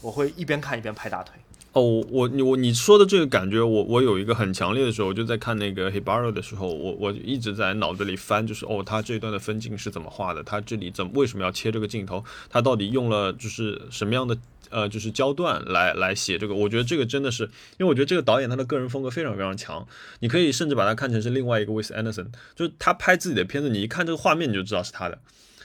[0.00, 1.34] 我会一边看一边拍大腿。
[1.72, 10.42] 哦，我你我你说的这个感觉，我我有一个很强烈的时候，我就在看那个 Hibaro 的时候，我我一直在脑子里翻，就是哦，他这段的分镜是怎么画的？
[10.42, 12.22] 他这里怎么为什么要切这个镜头？
[12.50, 14.36] 他到底用了就是什么样的
[14.68, 16.54] 呃就是焦段来来写这个？
[16.54, 19.86] 我觉得这个真的是，因为我觉得这个导演他的个人风格非常非常强，
[20.20, 25.18] 你可以甚至把他看成是另外一个 Wes Anderson，就是他拍自己的片子，你一看这个画面你就知道是他的，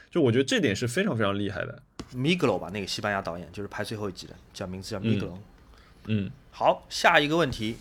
[0.09, 1.81] 就我觉得这点是非常非常厉害的。
[2.15, 5.33] Miglo 吧，那个西班牙导演就是拍最后一集的，叫名字叫 Miglo。
[5.33, 5.39] 嗯，
[6.07, 7.77] 嗯好，下一个问题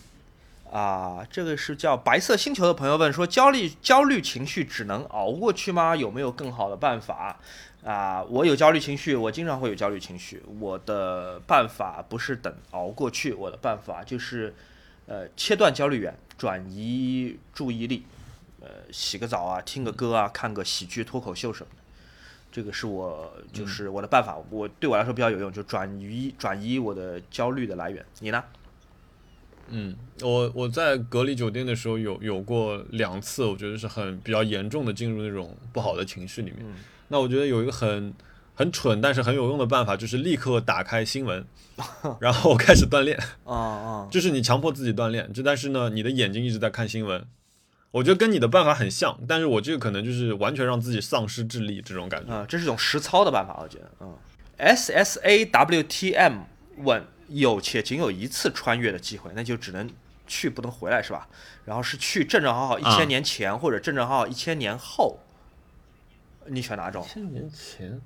[0.69, 5.95] 啊，这个是叫白色星球的朋友问说，焦虑焦虑情绪只能熬过去吗？
[5.95, 7.39] 有没有更好的办法？
[7.85, 10.43] 啊，我有焦虑情绪，我经常会有焦虑情绪。
[10.59, 14.53] 我的办法不是等熬过去，我的办法就是，
[15.05, 18.05] 呃，切断焦虑源，转移注意力，
[18.59, 21.86] 呃，洗个澡啊，听个歌啊，看个喜剧、脱口秀什么的。
[22.51, 28.03] 这个是我就是我的办法，我对我来说比较有用，就转移转移我的焦虑的来源。
[28.19, 28.43] 你呢？
[29.69, 36.65] 嗯，我我在隔离酒店的时候有有过两次，我觉得是很比较严重的进入那种不好的情绪里面。
[37.09, 38.13] 那我觉得有一个很
[38.55, 41.45] 很蠢但是很有用的办法，就是立刻打开新闻，
[42.19, 43.17] 然后开始锻炼。
[43.43, 47.23] 啊啊，就是你强迫自己锻炼，就但是呢，你的眼睛一直在看新闻。
[47.97, 52.31] 我觉得跟你的办法很像，但是我这个可能就是完全让自己丧失智力这种感觉。
[52.31, 54.15] 啊，这是一种实操的办法，我觉得，嗯。
[54.57, 56.43] S S A W T M
[56.77, 59.89] 问有且仅有一次穿越的机会，那就只能
[60.27, 61.27] 去不能回来是吧？
[61.65, 65.19] 然后是去正正好好一啊千年前、或者正正好好一千年后，
[66.45, 67.03] 你选哪种？
[67.03, 68.01] 一千年前，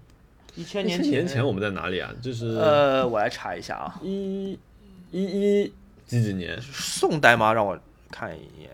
[0.55, 2.09] 一千一千年前年前我们在哪里啊？
[2.21, 4.57] 就是呃，我来查一下啊，一
[5.11, 5.73] 一一
[6.05, 6.57] 几几年？
[6.61, 7.53] 宋代吗？
[7.53, 7.77] 让我
[8.09, 8.69] 看一眼。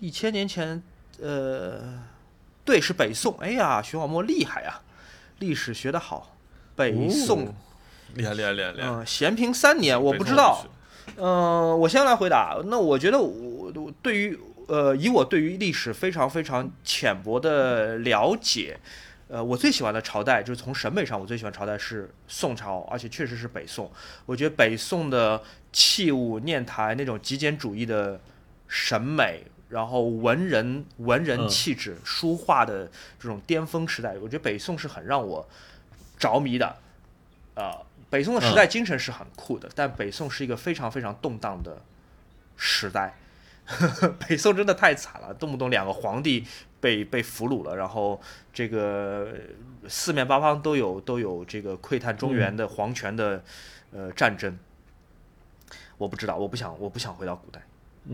[0.00, 0.82] 一千年前，
[1.20, 2.02] 呃，
[2.64, 3.36] 对，是北宋。
[3.38, 4.80] 哎呀，徐小沫厉害呀，
[5.38, 6.36] 历史学得好。
[6.74, 7.54] 北宋，哦
[8.14, 8.88] 厉害厉害厉害厉害！
[8.88, 10.64] 嗯、咸平三年，我不知道。
[11.16, 12.60] 嗯、我先来回答。
[12.66, 18.78] 那我觉得我我对于呃，以我对于历史非常非常浅薄的了解，
[19.28, 23.90] 呃，我最喜欢的朝代就是从审美上，我最喜欢朝代是宋朝，而且确实是北宋。
[24.26, 28.20] 我觉得北宋的器物念台那种极简主义的
[28.68, 35.48] 审美，然后文人文人嗯气质、书画的这种巅峰时代，我觉得北宋是很让我
[36.18, 36.76] 着迷的。
[37.54, 41.82] 呃，北宋的时代精神是很酷的，但北宋是一个非常非常动荡的
[42.56, 43.14] 时代。
[44.28, 46.46] 北宋真的太惨了，动不动两个皇帝
[46.80, 48.20] 被被俘虏了，然后
[48.52, 49.34] 这个
[49.88, 53.42] 四面八方都有都有这个窥探中原的皇权的、
[53.90, 54.56] 呃战争。
[55.98, 57.60] 我不知道，我不想我不想回到古代。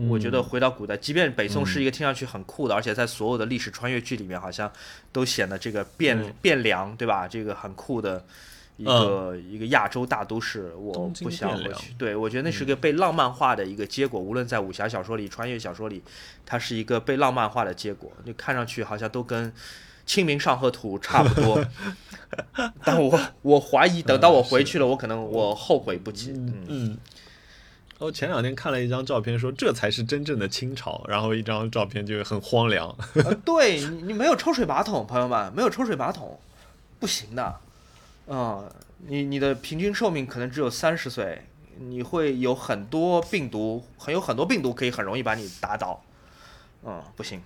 [0.09, 4.71] 我觉得回到古代，即便北宋是一个听上去很酷的，而且在所有的历史穿越剧里面，好像
[5.11, 6.33] 都显得这个汴、嗯。
[6.41, 7.27] 汴梁，对吧？
[7.27, 8.25] 这个很酷的
[8.77, 11.93] 一个、一个亚洲大都市，我不想回去。
[11.95, 16.01] 对，我觉得那是个被浪漫化的一个结果，无论在武侠小说里、穿越小说里，
[16.43, 18.11] 它是一个被浪漫化的结果。
[18.25, 19.51] 就看上去好像都跟
[20.07, 21.63] 《清明上河图》差不多，
[22.83, 26.31] 但我我怀疑，等到我回去了，我可能我后悔不及。
[26.31, 26.97] 嗯
[28.03, 28.05] 嗯。
[28.05, 32.95] 我前两天看了一张照片，说这才是真正的清朝，然后一张照片就很荒凉。
[33.15, 36.39] 呃，对你你没有抽水马桶，朋友们，没有抽水马桶，
[36.99, 37.55] 不行的。
[38.27, 38.69] 嗯，
[39.07, 41.41] 你你的平均寿命可能只有三十岁，
[41.79, 46.03] 你会有很多病毒，很有很多病毒可以很容易把你打倒。
[46.85, 47.41] 嗯，不行，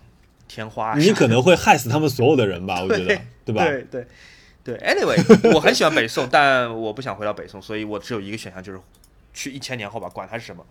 [0.48, 2.82] 天花你可能 会害死他们所有的人吧？
[2.82, 3.64] 我觉得对，对吧？
[3.66, 4.08] 对对
[4.64, 8.80] 对，anyway，我很喜欢北宋，但我不想回到北宋，所以我只有一个选项，就是
[9.38, 10.66] 去一千年后吧，管它是什么。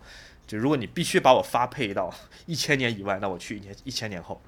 [0.45, 2.13] 就如果你必须把我发配到
[2.45, 4.41] 一千年以外，那我去一年一千年后。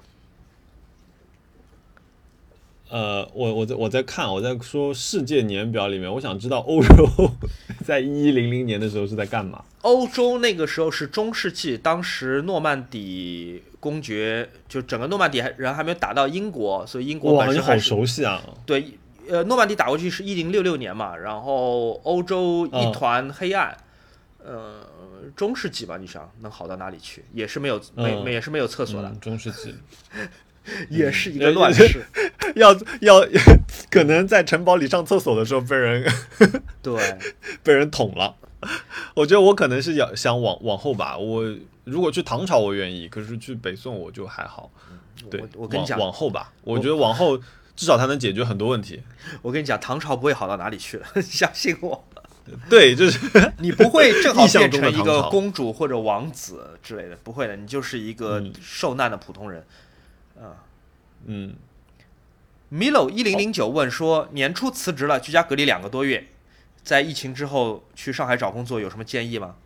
[2.90, 7.30] 呃，我我在我在看，我在说世界年表里面，我想知道欧洲
[7.86, 9.64] 在一一零零年的时候是在干嘛？
[9.82, 18.42] 欧洲那个时候是中世纪，当时诺曼底公爵就整个诺曼底还人还没有打到英国，所以英国哇，你好熟悉啊！
[18.66, 23.76] 对，呃，诺曼底打过去是一零六六年嘛，然后欧洲一嗯团黑暗，
[24.44, 24.86] 呃，
[25.36, 27.24] 中世纪吧，你想能好到哪里去？
[27.32, 29.74] 也是没有没嗯没也是没有厕所的，嗯中世纪
[30.90, 32.04] 也是一呃个乱世。
[32.56, 33.26] 要要
[33.90, 36.04] 可能在城堡里上厕所的时候被人
[36.82, 37.18] 对，
[37.62, 38.36] 被人捅了。
[39.14, 41.16] 我觉得我可能是要想往往后吧。
[41.16, 41.42] 我
[41.84, 44.70] 如果去唐朝我愿意，可是去北宋我就还好。
[45.30, 47.38] 对我，我跟你讲，往后吧，我觉得往后
[47.74, 49.02] 至少它能解决很多问题。
[49.42, 52.04] 我跟你讲，唐朝不会好到哪里去，相信我，
[52.68, 53.18] 对，就是
[53.58, 59.64] 你不会正好变成一个公主或者王子之类的，不会的，你就是一个嗯受难的普通人。
[60.40, 60.64] 啊
[61.26, 61.54] 嗯
[62.72, 66.28] ，Milo 一零零九问说，年初辞职了，居家隔离两个多月，
[66.82, 69.56] 在疫情之后去上海找工作有什么建议吗？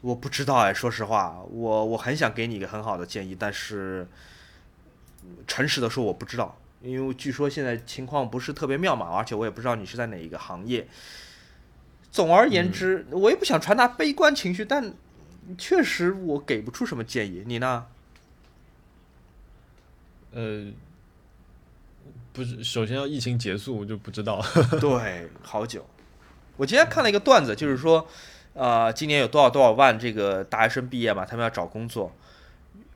[0.00, 4.06] 我不知道哎，说实话，我我很想给你一个很好的建议，但是
[5.24, 10.86] 嗯诚实的说我不知道，因为据说现在情况不是特别妙嘛，而且我也不知道你是在哪一个行业。
[12.10, 14.92] 总而言之，我也不想传达悲观情绪，但
[15.56, 17.86] 确实我给不出什么建议，你呢？
[20.32, 20.66] 呃，
[22.32, 24.42] 不是，首先要疫情结束，我就不知道。
[24.80, 25.86] 对，好久。
[26.56, 28.06] 我今天看了一个段子，就是说，
[28.52, 32.12] 呃，今年有多少多少万这个大学生毕业嘛，他们要找工作。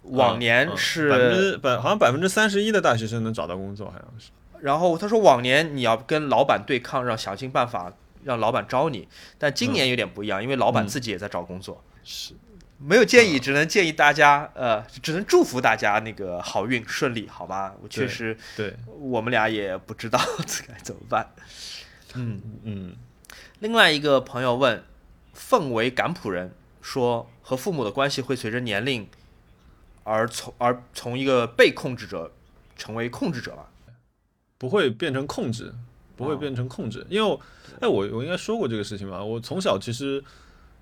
[0.03, 4.31] 往年嗯是，百分之百，好像百分之三十一的大学生能找到工作，好像是。
[4.61, 7.92] 然后他说往年你要跟老板对抗，让想尽办法
[8.25, 9.09] 让老板招你，
[9.39, 11.83] 但今年有点不一样，因为老板嗯自己也在找工作。
[12.05, 12.35] 是，
[12.79, 17.75] 没有建议，只能建议大家，呃，只能祝福大家那个好运顺利，好吧？
[17.81, 20.19] 我确实，对，我们俩也不知道
[20.67, 21.31] 该怎么办。
[22.15, 22.41] 嗯。
[22.65, 22.97] 嗯，
[23.61, 24.83] 另外一个朋友问，
[25.37, 29.09] 氛围感普人说，和父母的关系会随着年龄
[30.05, 32.33] 而从而从一个被控制者
[32.77, 33.67] 成为控制者吗？
[34.59, 35.75] 不会变成控制，
[36.23, 37.41] 不会哦变成控制，因为我，
[37.81, 39.23] 哎，我我应该说过这个事情吧？
[39.23, 40.23] 我从小其实，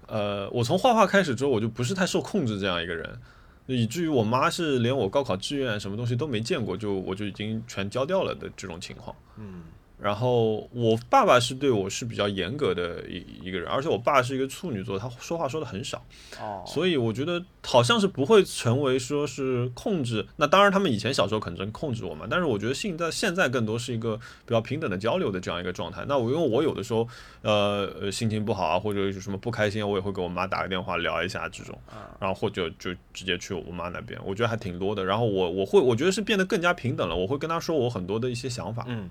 [0.06, 3.18] 呃，我从画画开始之后，我就不是太受控制这样一个人，
[3.66, 9.16] 以至于我妈是连我高考志愿什么东西都没见过，就我就已经全交掉了的这种情况。
[9.38, 9.62] 嗯
[10.02, 16.02] 然后我爸爸是对我是比较严格的一一个人，而且我爸是一个处女座，他说话说的很少，
[16.40, 20.26] 哦，所以我觉得好像是不会成为说是控制。
[20.36, 26.04] 那当然，他们以前小时候可能控制我嘛，但是我觉得现在现在更多是一个比较平等的交流的这样一个状态。
[26.08, 27.06] 那我因为我有的时候
[27.42, 31.78] 呃呃心情不好啊，或者有什么不开心啊，我也会给我妈打个电话聊一下这种，
[32.18, 35.04] 然后或者就直接去我妈那边，我觉得还挺多的。
[35.04, 38.84] 然后我我会我觉得是变得更加平等了，我会跟她说我很多的一些想法。
[38.88, 39.08] 嗯，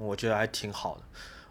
[0.00, 1.02] 我觉得还挺好的。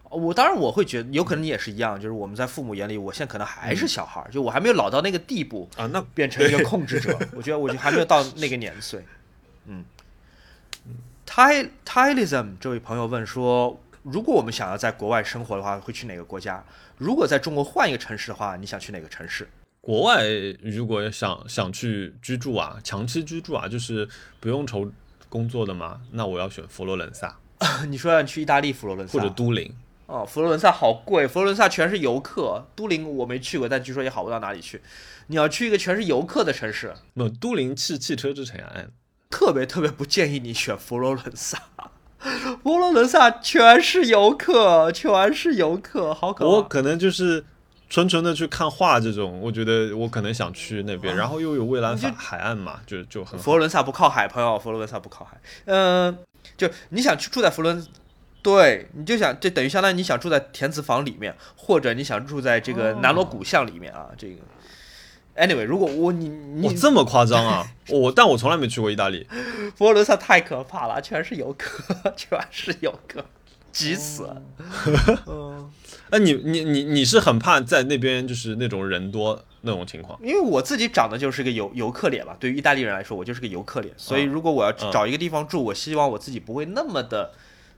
[0.09, 7.15] 我当然我会觉得，有可能你也是一样，就是我们在父母眼里，我现在可能还是小孩儿，就我还没有老到那个地步，啊，那变成一个控制者。
[7.35, 9.05] 我觉得，我就还没有到那个年岁。
[9.67, 9.85] 嗯
[11.27, 16.65] ，Ty Tylism 这位朋友问说，如果我们想要在国外生活的话，会去哪个国家？
[16.97, 19.47] 如果在中国换一个城市的话，你想去哪个城市？
[19.79, 20.23] 国外
[20.63, 24.09] 如果想想去居住啊，长期居住啊，就是
[24.39, 24.91] 不用愁
[25.29, 27.37] 工作的嘛，那我要选佛罗伦萨
[27.89, 29.73] 你说要去意大利佛罗伦萨，或者都灵。
[30.05, 32.65] 哦，佛罗伦萨好贵，佛罗伦萨全是游客。
[32.75, 34.81] 都灵我没去过，但据说也好不到哪里去。
[35.27, 38.87] 你要去一个全是游客的城市，那都灵是汽车之城啊，哎
[39.29, 41.61] 特别特别不建议你选佛罗伦萨。
[42.63, 46.49] 佛罗伦萨全是游客，全是游客，好可怕。
[46.49, 47.45] 我可能就是
[47.87, 53.39] 纯纯的去看画这种，我觉得我可能想去那边，然后又有蔚蓝海海岸嘛，就就很。
[53.39, 55.39] 佛罗伦萨不靠海，朋友，佛罗伦萨不靠海。
[55.65, 56.17] 嗯、
[56.59, 57.87] 就你想去住在佛罗伦，
[58.41, 64.09] 对，你就想这等于相当于你想住在填词房里面，或者你想住在这个南锣鼓巷里面啊。
[64.17, 64.41] 这个
[65.37, 67.65] ，anyway，如果我你你哇，这么夸张啊！
[67.89, 69.25] 我但我从来没去过意大利，
[69.75, 73.23] 佛罗伦萨太可怕了，全是游客， 全是游客，
[73.71, 74.41] 急死了。
[75.27, 75.71] 嗯，
[76.11, 80.19] 那你你你你是很怕在那边就是那种人多那种情况？
[80.21, 87.31] 因为我自己长得就是个游游客脸嘛，对于意大利人来说，我就是个游客脸，所以如果我要嗯找一个地方住，我希望我自己不会那么的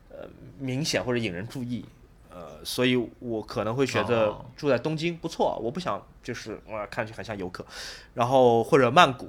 [0.09, 0.27] 呃
[0.59, 1.85] 明显或者引人注意。
[2.33, 7.65] 呃，所以我可能会选择哦住在东京，不错，我不想就是哇看上去很像游客，
[8.13, 9.25] 然后或者曼谷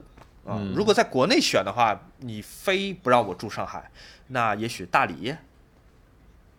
[0.47, 3.91] 啊、嗯如果在国内选的话，你非不让我住上海，
[4.28, 5.34] 那也许大理，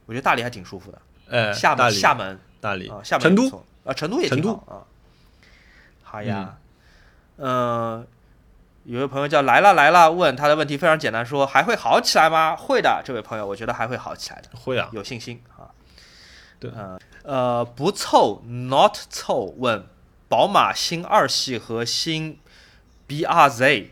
[0.05, 1.01] 我觉得大理还挺舒服的。
[1.27, 4.75] 呃，厦门，厦门大理啊，厦门成都啊，成都也挺成都好啊。
[6.03, 6.57] 好呀，
[7.37, 8.05] 嗯，
[8.83, 12.55] 有位朋友叫来了来了，问他的问题非常简单，说还会好起来吗？
[12.55, 15.71] 会的，这位朋友，我觉得还会好起来的，会啊，有信心啊。
[16.59, 19.85] 对呃呃，不凑 not 凑问
[20.29, 22.39] 宝马新二系和新
[23.07, 23.87] BRZ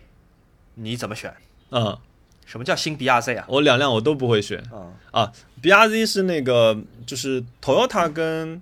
[0.75, 1.35] 你怎么选？
[1.71, 1.97] 嗯，
[2.45, 3.45] 什么叫新 BRZ 啊？
[3.47, 5.31] 我两辆我都不会选嗯啊。
[5.61, 8.61] BRZ 是那个就是 Toyota 跟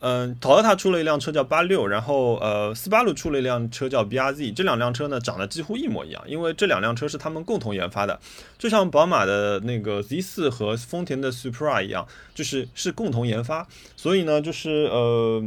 [0.00, 8.18] 嗯，Toyota 出了一辆车叫八六，然后呃，斯巴鲁出了一辆车叫 BRZ，这两辆车呢长得几乎一模一样，因为这两辆车是他们共同研发的，
[8.58, 13.66] 就像宝马的那个 Z 四和丰田的 Supra 一样，就是是共同研发，
[13.96, 15.44] 所以呢，就是呃。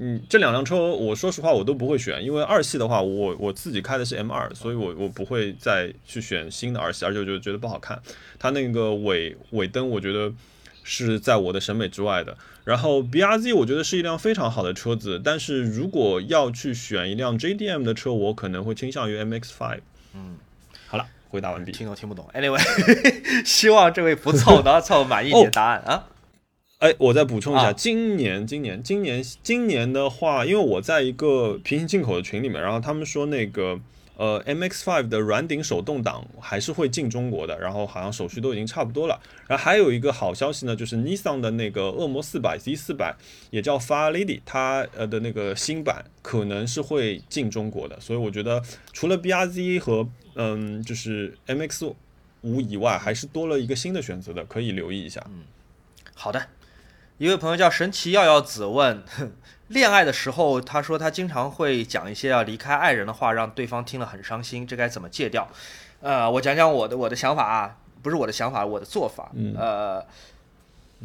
[0.00, 8.00] 嗯，这两辆车，我说实话我都不会选，因为二系的话，我我自己开的是 M 二，所以我我不会再去选新的二系，而且我就觉得不好看。
[8.38, 10.32] 它那个尾尾灯，我觉得
[10.84, 12.36] 是在我的审美之外的。
[12.64, 19.80] 然后 BRZ 我觉得是一辆非常好的车子，但是如果要去选一辆 JDM 的车，我可能会倾向于 MX-5。
[20.14, 20.36] 嗯，
[20.86, 21.72] 好了，回答完毕。
[21.72, 22.60] 听都听不懂？Anyway，
[23.44, 26.06] 希望这位不凑的 凑满意你的答案啊。
[26.78, 33.80] 哎，我再补充一下，啊今年，今年，今年，今年的话，因为我在一个平行进口的群里面，然后他们说那个
[34.16, 39.20] 呃，M X Five 的软顶手动挡还是会进中国的，然后好像手续都已经差不多了。
[39.48, 43.12] 然后还有一个好消息呢，就是 Nissan 的那个恶魔四百 Z 四百，
[43.50, 48.62] 也叫 Fire Lady，它呃的那个新版可能是会进中国的，所以我觉得
[48.92, 51.92] 除了 BRZ 和嗯就是 MX
[52.42, 55.20] 五以外，还是多了一个新的选择的，可以留意一下。
[55.28, 55.42] 嗯
[56.20, 56.44] 好的，
[57.18, 59.02] 一位朋友叫神奇耀耀子问，
[59.66, 65.48] 恋爱的时候，他说他经常会讲一些要离开爱人的话，让对方听了很伤心，这该怎么戒掉？
[66.00, 69.32] 呃，我讲讲我的我的想法啊，不是我的想法，我的做法。
[69.34, 70.06] 嗯呃，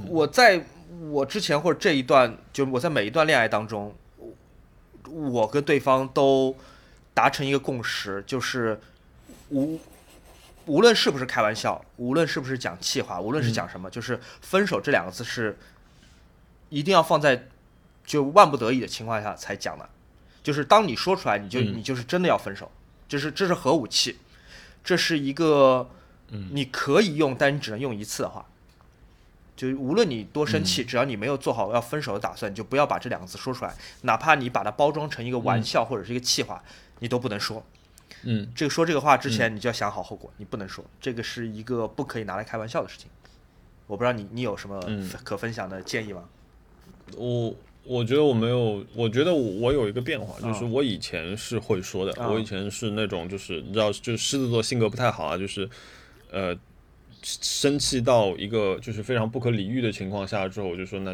[0.07, 0.63] 我在
[1.09, 3.95] 我之前或者这一段，就我在每一段恋爱当中，
[5.09, 6.55] 我跟对方都
[7.15, 8.79] 达成一个共识，就是
[9.49, 9.79] 无
[10.67, 15.57] 无论是不是开玩笑，无论是不是讲气话，无论是讲什么，就是分手这两个字是
[16.73, 17.47] 一定要放在
[18.03, 19.87] 就万不得已的情况下才讲的，
[20.41, 21.77] 就是当你说出来，你就嗯。
[21.77, 22.71] 你就是真的要分手，
[23.07, 24.17] 就是这是核武器，
[24.83, 25.89] 这是一个
[26.51, 28.45] 你可以用，但你只能用一次的话。
[29.55, 36.63] 就无论你多生气，只要你没有做好要分手的打算，你就不要把这两个字说出来，哪怕你把它包装成一个玩笑或者是一个气话，
[36.99, 37.63] 你都不能说。
[38.23, 43.07] 嗯，这个说这个话之前，你就要想好后果，你不能说，这个是一个不可以拿来开玩笑的事情。
[43.85, 45.07] 我不知道你你有什么嗯。
[45.23, 46.23] 可分享的建议吗？
[47.17, 55.69] 我我觉得我没有，我觉得我我有一个变化，就是啊我以前是会说的，啊我以前是那种就是你知道，就是狮子座性格不太好啊，就是
[56.31, 56.57] 呃
[57.21, 61.13] 生气到一个就是非常不可理喻的情况下之后，我就说那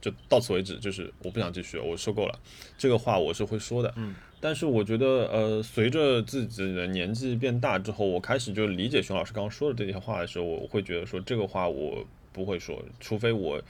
[0.00, 2.38] 就到此为止，就是我不想继续，我受够了。
[2.76, 13.60] 这个话我是会说的，嗯，但是我觉得呃随着自己的年纪变大之后，我开始就理解熊老师刚刚说的这些话的时候，我会觉得说这个话我不会说，除非我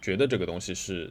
[0.00, 1.10] 觉得这个东西是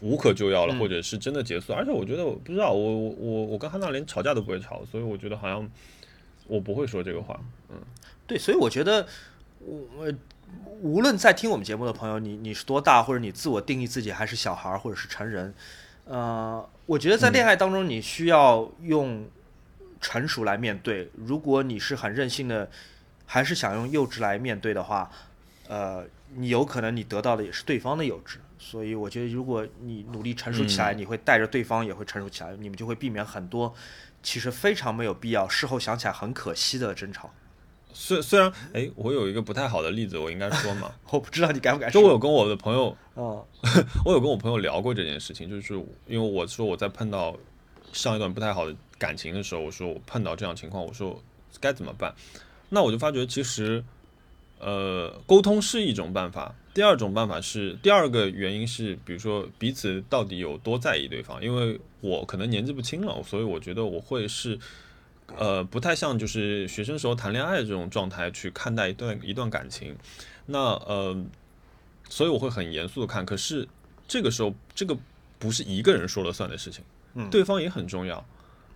[0.00, 1.72] 无可救药了，嗯或者是真的结束。
[1.72, 5.68] 而且我觉得我不知道，我我我我跟汉娜连吵架都不会吵，所以我觉得好像
[6.46, 7.40] 我不会说这个话。
[7.70, 7.76] 嗯
[8.26, 9.06] 对，所以我觉得，
[9.60, 10.12] 我
[10.82, 15.54] 无论在听我们节目的朋友，你你是多大，或者你自我定义自己还是小孩儿，或者是成人，
[16.04, 19.26] 呃，我觉得在恋爱当中，你需要用
[20.00, 21.10] 成熟来面对。
[21.16, 22.70] 如果你是很任性的，
[23.24, 25.10] 还是想用幼稚来面对的话，
[25.66, 26.04] 呃，
[26.36, 28.36] 你有可能你得到的也是对方的幼稚。
[28.58, 33.72] 所以我觉得，如果你努力成熟起来，你会带着对方也会成熟起来，你们就会避免很多
[34.22, 37.32] 其实非常没有必要，事后想起来很可惜的争吵。
[37.92, 42.00] 虽虽然，哎，我有一个不太好的例子，我应该说嘛， 我不知道你敢不敢说。
[42.00, 43.46] 就我有跟我的朋友，哦，
[44.04, 45.74] 我有跟我朋友聊过这件事情，就是
[46.06, 47.36] 因为我说我在碰到
[47.92, 51.20] 上一段不太好的感情的时候，我说我碰到这样情况，我说
[51.60, 52.14] 该怎么办？
[52.68, 53.82] 那我就发觉其实，
[54.58, 56.54] 呃，沟通是一种办法。
[56.74, 61.42] 第二种办法是，第二个原因是，比如说彼此到底有多在意对方。
[61.42, 64.56] 因为我可能年纪不轻了，所以我觉得我会是，
[65.36, 69.96] 呃，不太像就是学生时候谈恋爱这种状态去看待一段一段感情。
[70.46, 71.16] 那呃，
[72.08, 73.26] 所以我会很严肃的看。
[73.26, 73.66] 可是
[74.06, 74.96] 这个时候，这个
[75.38, 76.84] 不是一个人说了算的事情，
[77.14, 78.24] 嗯对方也很重要。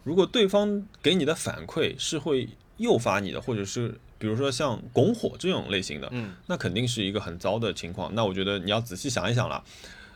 [0.02, 8.14] 如果对方给你的反馈是会诱发你的，或者是比如说像拱火这种类型的，嗯，那肯定是一个很糟的情况。
[8.14, 9.64] 那我觉得你要仔细想一想了，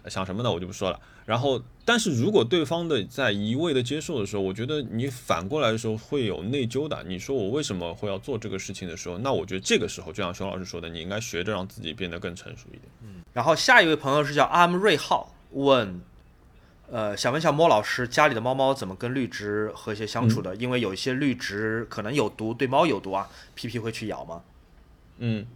[0.05, 0.53] 呃想什么呢？
[0.53, 1.01] 我就不说了。
[1.25, 7.03] 然后，但是如果对方的在一味的接受的时候，我觉得你反过来的时候会有内疚的。
[7.09, 12.83] 你说我为什么会要做这个事情的时候，那我觉得这个时候，就像熊老师说的，你应该学着让自己变得更成熟一点。
[13.03, 16.01] 嗯然后下一位朋友是叫阿姆瑞浩，问，
[16.91, 20.55] 呃，想问一下莫老师，家里的猫猫怎么跟绿植和谐相处的？
[20.57, 24.43] 因为有一些绿植可能有毒，对猫有毒啊，皮皮会去咬吗？
[25.19, 25.47] 嗯，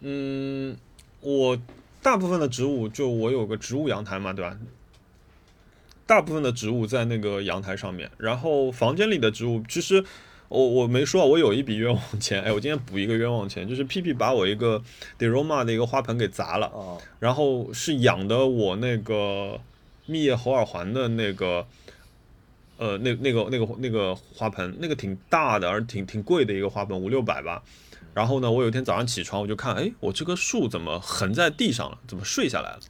[0.00, 0.76] 嗯，
[1.20, 1.58] 我
[2.02, 4.56] 大部分的植物，就我有个植物阳台嘛，对吧？
[6.06, 10.04] 大部分的植物在那个阳台上面，然后房间里的植物，其实
[10.48, 14.82] 我我没说，我有一笔冤枉钱，哎，我今天补一个冤枉钱，就是 P P 把我一个
[15.18, 19.60] Deroma 的一个花盆给砸了，哦，然后是养的我那个
[20.10, 21.64] 蜜叶猴耳环的那个，
[22.78, 27.62] 呃，那那个那个那个花盆，那个挺大的，而挺挺贵的一个花盆，五六百吧。
[28.12, 31.96] 然后呢，我有一天早上起床，我就看，哎，我这棵树怎么横在地上了？
[32.08, 32.80] 怎么睡下来了？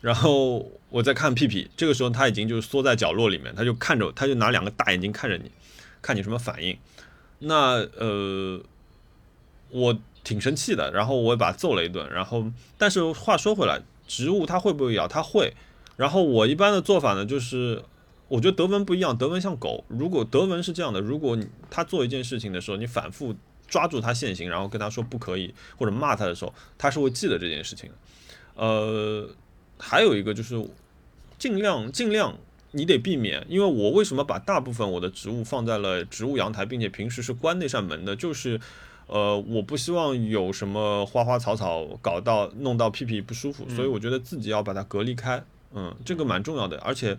[0.00, 5.50] 然后我再看屁屁，这个时候他已经就是缩在角落里面，他就看着，他就拿两个大眼睛看着你，
[6.00, 6.78] 看你什么反应。
[7.40, 8.60] 那呃，
[9.70, 12.08] 我挺生气的，然后我也把他揍了一顿。
[12.12, 12.44] 然后，
[12.78, 15.08] 但是话说回来，植物它会不会咬？
[15.08, 15.52] 它会。
[15.96, 17.82] 然后我一般的做法呢，就是
[18.28, 19.84] 我觉得德文不一样，德文像狗。
[19.88, 23.34] 如果德文是这样的，如果你他做一件事情的时候，你反复
[23.68, 27.96] 抓住他现行，然后跟他说不可以，或者骂他的时候，他是会记得这件事情的。
[28.56, 29.28] 呃，
[29.78, 30.68] 还有一个就是
[31.38, 32.36] 尽量尽量
[32.72, 38.60] 你得避免，因为我为什么把大部分我的植物放在了植物阳台，并且平时是关那扇门的，就是
[39.06, 47.18] 呃我不希望有什么花花草草搞到弄到屁屁不舒服，所以我觉得自己要把它隔离开，嗯，这个蛮重要的，而且。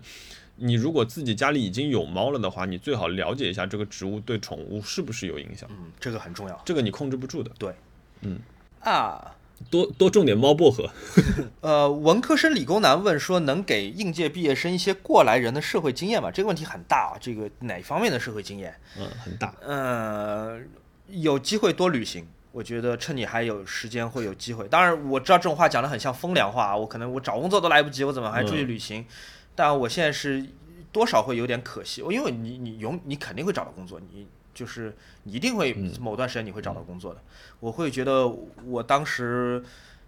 [0.58, 5.68] 你如果自己家里已经有猫了的话，你最好了解一下这个植物对宠物是不是有影响。
[5.70, 6.58] 嗯，这个很重要。
[6.64, 7.50] 这个你控制不住的。
[7.58, 7.74] 对，
[8.22, 8.38] 嗯
[8.80, 9.36] 啊，
[9.68, 10.88] 多多种点猫薄荷。
[11.60, 16.30] 呃，文科生理工男问说，能给应届毕业生一些过来人的社会经验吗？
[16.30, 18.74] 这个问题很大啊，这个哪方面的社会经验？
[18.98, 19.54] 嗯，很大。
[19.60, 20.58] 呃，
[21.08, 22.26] 有机会多旅行，
[22.56, 24.66] 我觉得趁你还有时间会有机会。
[24.66, 29.04] 当然，我知道这种话讲的很像风凉话，我可能我找工作都来不及，我怎么还出去旅行？
[29.54, 30.42] 但我现在是
[30.90, 37.20] 多少会有点可惜，因为你你永你肯定会找到工作，你就是你一定会某段时间你会找到工作的。
[37.60, 38.26] 我会觉得
[38.64, 39.62] 我当时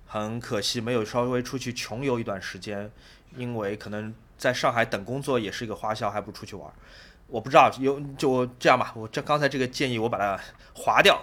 [0.06, 2.90] 很可惜，没有稍微出去穷游一段时间，
[3.36, 6.72] 因为可能在上海等工作也是一个花销，还不如出去玩。
[7.26, 10.40] 我不知道有就这样吧，我这刚才这个建议我把它
[10.72, 11.22] 划掉。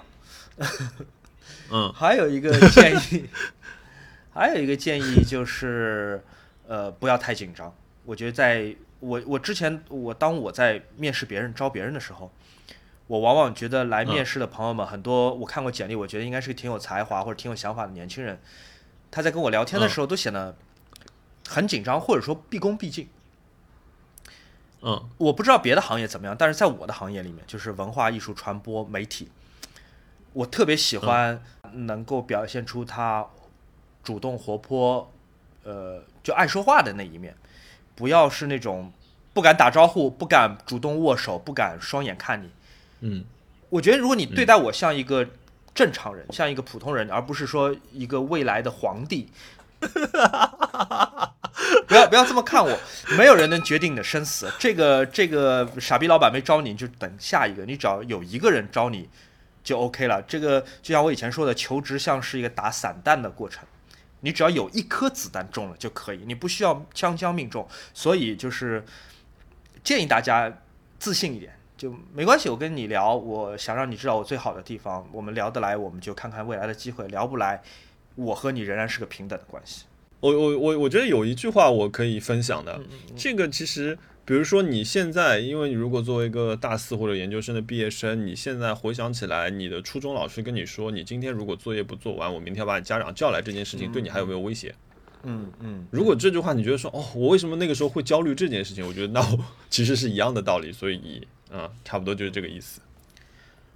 [1.72, 3.30] 嗯，还有一个建议，
[4.34, 6.24] 还有一个建议就是
[6.68, 7.74] 呃不要太紧张。
[8.06, 12.32] 我觉得，在我我之前，我当我在面试别人、招别人的时候，
[13.08, 18.40] 我往往觉得来面试的朋友们很多，我看过简历，我觉得应该是个挺有才华或者挺有想法的年轻人，
[19.10, 20.56] 他在跟我聊天的时候都显得
[21.48, 23.08] 很紧张，或者说毕恭毕敬。
[24.82, 29.32] 嗯，我不知道别的行业怎么样，但是在我的行业里面，就是文化艺术传播媒体，
[30.36, 33.26] 我特别喜欢能够表现出他
[34.04, 35.10] 主动活泼，
[35.64, 37.34] 呃，就爱说话的那一面。
[37.96, 38.92] 不要是那种
[39.34, 42.50] 不敢打招呼、不敢主动握手、不敢双眼看你。
[43.00, 43.24] 嗯，
[43.70, 45.26] 我觉得如果你对待我像一个
[45.74, 49.30] 正常人，像一个普通人，而不是说一个未来的皇帝，
[51.88, 52.78] 不要不要这么看我。
[53.18, 54.52] 没有人能决定你的生死。
[54.60, 57.64] 这个这个傻逼老板没招你，就等下一个。
[57.64, 59.08] 你只要有一个人招你，
[59.66, 60.22] 就 OK 了。
[60.22, 63.66] 这个就像我以前说的，求职像是一个打散弹的过程。
[64.22, 67.68] 你只要有一颗子弹中了就可以，你不需要枪枪命中。
[67.94, 68.86] 所以就是
[69.84, 70.62] 建议大家
[70.98, 72.48] 自信一点，就没关系。
[72.48, 75.06] 我跟你聊，我想让你知道我最好的地方。
[75.12, 77.62] 我们聊得来，我们就看看未来的机会；聊不来，
[78.16, 79.86] 我和你仍然是个平等的关系。
[80.22, 82.80] 我我我我觉得有一句话我可以分享的，
[83.18, 83.98] 这个其实。
[84.26, 94.74] 比如说你现在，因为你如果作为一个大四或者研究生的毕业生，你现在回想起来，你的初中老师跟你说，你今天如果作业不做完，我明天把你家长叫来，这件事情对你还有没有威胁？
[95.22, 95.86] 嗯嗯。
[95.92, 98.84] 如果这句话你觉得说，哦，我为什么那个时候会焦虑这件事情？
[98.88, 99.24] 我觉得那
[99.70, 102.82] 其实是一样的道理，所以啊，差不多就是这个意思。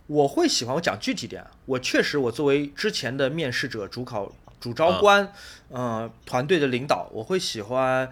[0.08, 5.32] 我会喜欢我讲具体点，我确实我作为之前的面试者、主考、主招官，
[5.70, 8.10] 嗯，团队的领导，我会喜欢。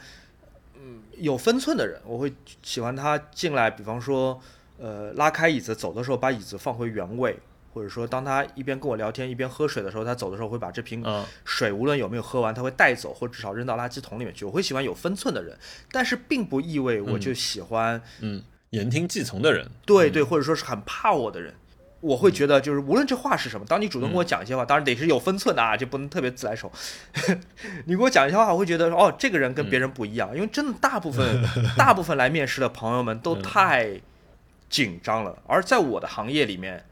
[0.87, 2.33] 嗯，有分寸的人，我会
[2.63, 3.69] 喜欢他进来。
[3.69, 4.39] 比方说，
[4.77, 7.37] 呃，拉开椅子走的时候，把椅子放回原位，
[7.73, 11.03] 或者说，当他一边跟我聊天一边喝水的时候，他走的时候会把这瓶
[11.43, 14.45] 水无论有没有喝完，他会带走，或至少扔到垃圾桶里面去。
[14.45, 15.57] 我会喜欢有分寸的人，
[15.91, 19.69] 但是并不意味我就喜欢嗯言听计从的人。
[19.85, 21.53] 对对，或者说是很怕我的人。
[21.99, 26.71] 我会觉得，就是无论这话是什么，当你主动跟我讲一些话，当然得是有分寸的啊，就不能特别自来熟。
[27.85, 31.43] 你给我讲一些话，我会觉得哦，这个人跟别人不一样，因为真的大部分
[31.75, 33.99] 大部分来面试的朋友们都太
[34.69, 35.37] 紧张了。
[35.47, 36.85] 而在我的行业里面，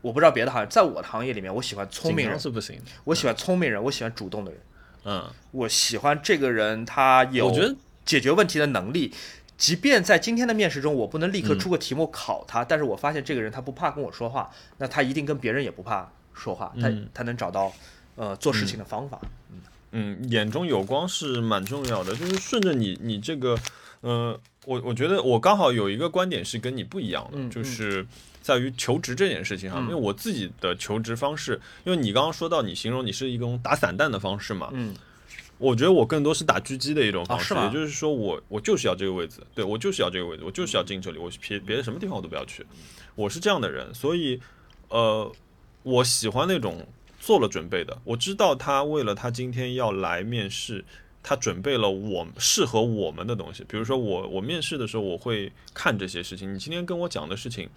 [0.00, 4.60] 我不知道别的行业，在我的行业里面，我喜欢聪明人是不行，我喜欢聪明人，我喜欢主动的人。
[5.06, 7.52] 嗯，我喜欢这个人，他有
[8.04, 9.12] 解决问题的能力。
[9.56, 17.72] 即便在今天的面试中，我不能立刻出个题目考他，但是我发现这个人他不怕跟我说话，那他一定跟别人也不怕说话，他他能找到
[18.16, 19.20] 呃做事情的方法。
[19.92, 23.56] 嗯，眼中有光是蛮重要的，就是顺着你你这个
[24.00, 28.04] 呃我我觉得我刚好有一个观点是跟你不一样的，嗯就是
[28.42, 29.82] 在于求职这件事情上，嗯。
[29.84, 34.92] 因为我自己的求职方式，因为你刚刚说到你形容你是一种打散弹的方式嘛，嗯
[35.64, 42.64] 我觉得我更多是打狙击的一种方式，啊也就是说我我就是要这个位置，对我就是要这个位置，我就是要进这里，我别别的什么地方我都不要去，
[43.14, 44.40] 我是这样的人，所以
[44.88, 45.32] 呃，
[45.82, 46.86] 我喜欢那种
[47.18, 50.84] 做了准备的，我知道他为了他今天要来面试，
[51.22, 57.68] 他准备了我适合我们的东西，比如说我我面试的时候我会看这些事情，你今天跟我讲的事情。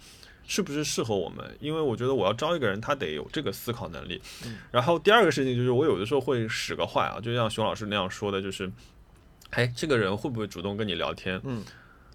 [0.50, 1.44] 是不是适合我们？
[1.60, 4.20] 因为我觉得我要招一个人，他得有这个思考能力。
[4.70, 8.72] 然后第二个事情就是，我有的时候会使个坏啊，就像熊老师那样说的，就是，
[9.50, 11.38] 哎，这个人会不会主动跟你聊天？
[11.44, 11.62] 嗯，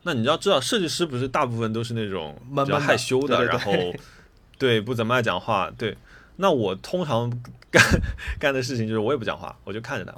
[0.01, 3.71] 那你要知道，设计师不是大部分都是那种比较害羞的，然后
[4.57, 5.71] 对不怎么爱讲话。
[5.77, 5.95] 对，
[6.37, 7.29] 那我通常
[7.69, 7.83] 干
[8.39, 10.13] 干的事情就是我也不讲话，我就看着他。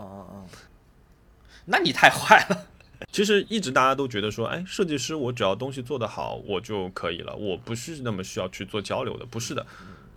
[1.66, 2.68] 那你太坏了。
[3.12, 9.66] 其实一直大家都觉得说，哎，设计师我只要东西做得好，我就可以了，我不是那么需要去做交流的，不是的，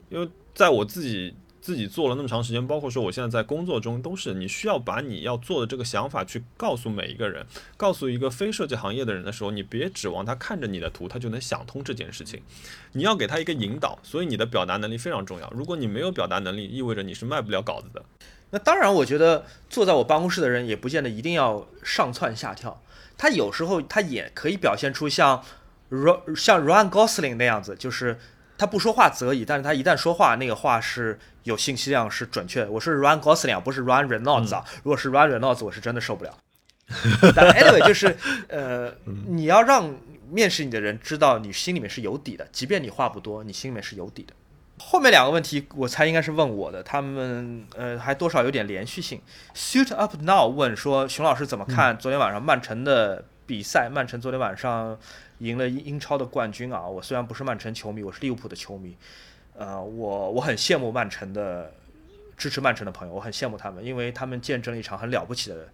[0.09, 7.45] 因为在我自己自己做了那么长时间，包括说我现在在工作中，都是你需要把你要做的这个想法去告诉每一个人，
[7.77, 12.41] 告诉一个非设计行业的人的时候，你别指望他看着你的图，他就能想通这件事情，
[12.93, 15.51] 你要给他一个引导，所以你的表达能力非常重要。
[15.51, 18.05] 如果你没有表达能力，意味着你是卖不了稿子的。
[18.51, 22.83] 那当然，我觉得坐在我办公室的人也不见得一定要上蹿下跳，
[23.17, 25.45] 他有时候他也可以表现出像
[25.91, 28.19] Ro 像 Ryan Gosling 那样子，就是
[28.57, 32.71] 他不说话则已，但是他一旦说话，那个话是有信息量，是准确的。
[32.71, 34.65] 我是 Ryan Gosling 啊，不是 Ryan Reynolds 啊。
[34.83, 36.37] 如果是 Ryan Reynolds，我是真的受不了。
[37.35, 38.17] 但 anyway，就是
[38.49, 38.91] 呃，
[39.29, 39.95] 你要让
[40.31, 44.33] 面试你的人知道你心里面是有底的，即便你话不多，你心里面是有底的。
[44.81, 49.21] 后面两个问题我猜应该是问我的，他们呃还多少有点连续性。
[49.55, 53.89] Suit Up Now 问说熊老师怎么看昨天晚上曼城的比赛？
[53.91, 54.99] 曼城昨天晚上
[55.39, 56.87] 赢了英英超的冠军啊！
[56.87, 58.97] 我虽然不是曼城球迷，我是利物浦的球迷，
[59.57, 61.73] 呃，我我很羡慕曼城的
[62.37, 65.69] 支持曼城的朋友，我很羡慕他们，因为他们见证了一场很了不起的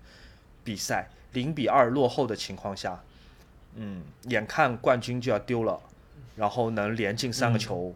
[0.63, 3.03] 比赛，零比二落后的情况下，
[3.75, 5.81] 嗯，眼看冠军就要丢了，
[6.37, 7.95] 然后能连进三个球。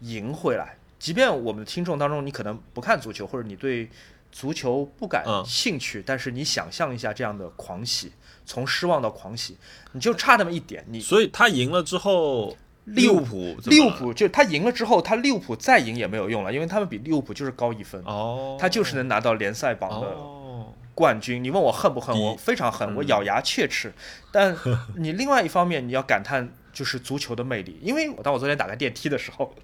[0.00, 0.76] 赢回来。
[0.98, 3.90] 即便我们的听众当中，你可能不看足球，或者你对
[4.32, 8.12] 足球不感兴趣，但是你想象一下这样的狂喜，
[8.46, 9.56] 从失望到狂喜，
[9.92, 10.84] 你就差那么一点。
[10.88, 21.44] 你所以他赢了之后，利物浦利物浦就他赢了之后，他利物浦再赢也没有用了，因为他们比利物浦就是高一分，哦，他就是能拿到联赛榜的哦，冠军。
[21.44, 22.18] 你问我恨不恨？
[22.18, 23.92] 我非常恨，嗯我咬牙切齿。
[24.32, 24.56] 但
[24.96, 29.54] 你另外一方面，你要感叹就是足球的魅力，因为我当我昨天打开电梯的时候，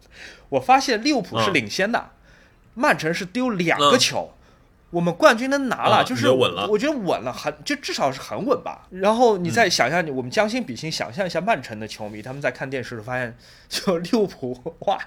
[0.49, 1.55] 我发现利物浦是嗯。
[1.55, 2.13] 领先的，
[2.75, 4.33] 曼城是丢两个球。
[4.91, 8.89] 我们冠军能拿了，嗯就是稳了我觉得稳了，很就至少是很稳吧。
[8.91, 13.37] 然后你再想象，我们将心比心，想象一下曼城的球迷，他们在看电视的时候发现，
[13.69, 14.99] 就利物浦哇，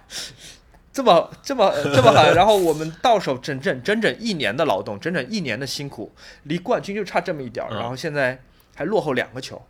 [0.93, 7.75] 这么这么这么狠，然后我们到手整整整整一年的劳动，整整一年的辛苦，离冠军就差这么一点儿，嗯。
[7.77, 8.41] 然后现在
[8.75, 9.61] 还落后两个球，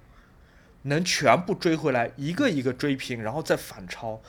[0.84, 4.22] 能全部追回来，一个一个追平，然后再反超。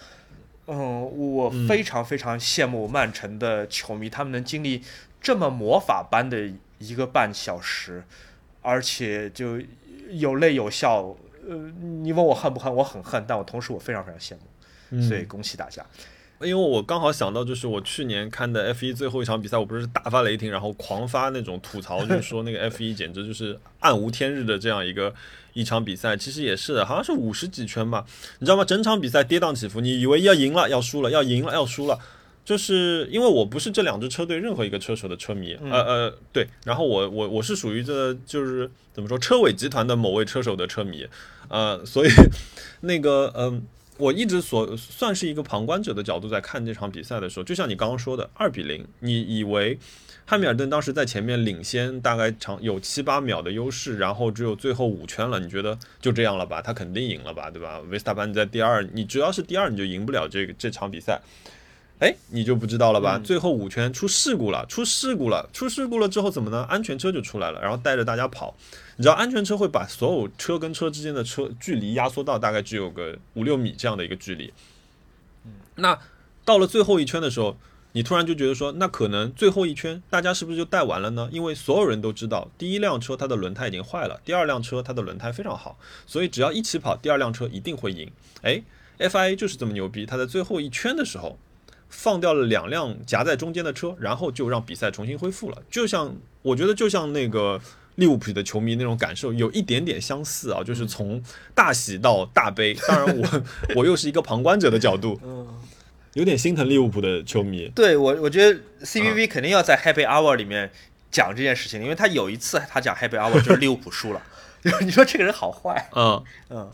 [0.67, 4.83] 嗯，我嗯非常非常羡慕曼城的球迷，他们能经历
[5.21, 8.03] 这么魔法般的一个半小时，
[8.63, 9.61] 而且就
[10.11, 11.15] 有泪有笑。
[11.47, 11.55] 呃，
[12.03, 12.75] 你问我恨不恨？
[12.75, 14.41] 我很恨，但我同时我非常非常羡慕，
[14.91, 15.85] 嗯所以恭喜大家。
[16.41, 25.15] 因为我刚好想到，就是我去年看的 F 一最后一场比赛，我不是大发雷霆，然后狂发那种吐槽，就是说那个 F 一简直就是暗无天日的这样一个
[25.53, 26.17] 一场比赛。
[26.17, 28.05] 其实也是的，好像是五十几圈吧，
[28.41, 28.65] 你知道吗？
[28.65, 31.99] 整场比赛跌宕起伏，你以为要赢了，要输了，要赢了，要输了。
[32.45, 41.07] 就是因为我不是这两支车队任何一个车手的车迷，呃呃，对，然后我我我是属于这就是怎么说车尾集团的某位车手的车迷，
[41.49, 42.11] 呃，所以
[42.83, 43.63] 那个嗯、
[43.97, 49.79] 我一直所算是一个旁观者的角度在看这场比赛的时候，就像你刚刚说的，二比零，你以为
[50.25, 56.61] 汉密尔顿当时在前面领先大概长有七八秒的优势，然后只有最后五圈了，你觉得就这样了吧？
[56.61, 57.79] 他肯定赢了吧，对吧？
[57.89, 61.21] 维斯塔潘在第二，你只要是第二，你就赢不了这个这场比赛。
[62.01, 63.21] 哎，你就不知道了吧？
[63.23, 66.67] 最后五圈出事故了，出事故了，出事故了之后怎么呢？
[66.69, 68.57] 安全车就出来了，然后带着大家跑。
[68.97, 74.53] 你知道安全车会把所有车跟车之间的车距离压缩到大概只有个五六米这样的一个距离。
[75.77, 75.99] 那
[76.45, 77.57] 到了最后一圈的时候，
[77.93, 81.29] 你突然就觉得说，那可能最后一圈大家是不是就带完了呢？
[81.33, 88.11] 因为所有人都知道，第一辆车它的轮胎已经坏了，第二辆车它的轮胎非常好，所以只要一起跑，第二辆车一定会赢。
[88.43, 88.63] 哎
[88.99, 91.39] ，FIA 就是这么牛逼，它在最后一圈的时候。
[91.91, 95.63] 放掉了两辆夹在中间的车，然后就让比赛重新恢复了。
[95.71, 97.61] 就像我觉得，就像那个
[97.97, 101.23] 利物浦的球迷那种感受有一点点相似啊，就是从
[101.55, 102.75] 大喜到大悲。
[102.89, 103.43] 当然我
[103.77, 105.21] 我又是一个旁观者的角度，
[106.15, 107.71] 有点心疼利物浦的球迷。
[107.75, 110.71] 对我，我觉得 CVV 肯定要在 Happy Hour 里面
[111.11, 114.23] 讲这件事情，因为他有一次他讲 Happy Hour 就是利物浦输了，
[114.83, 115.89] 你说这个人好坏？
[115.95, 116.71] 嗯嗯。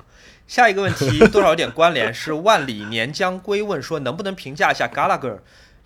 [0.47, 5.39] 下一个问题多少有点关联，是万里年将归问说能不能评价一下 Gallagher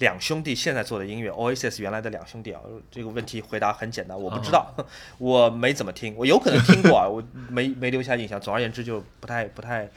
[0.05, 4.73] 两兄弟现在做的音乐？Oasis 原来的两兄弟啊，这个问题回答很简单，我不知道，
[5.17, 8.39] 我没怎么听，我有可能听过啊，我没没留下印象。
[8.39, 9.89] 总而言之，就不太不太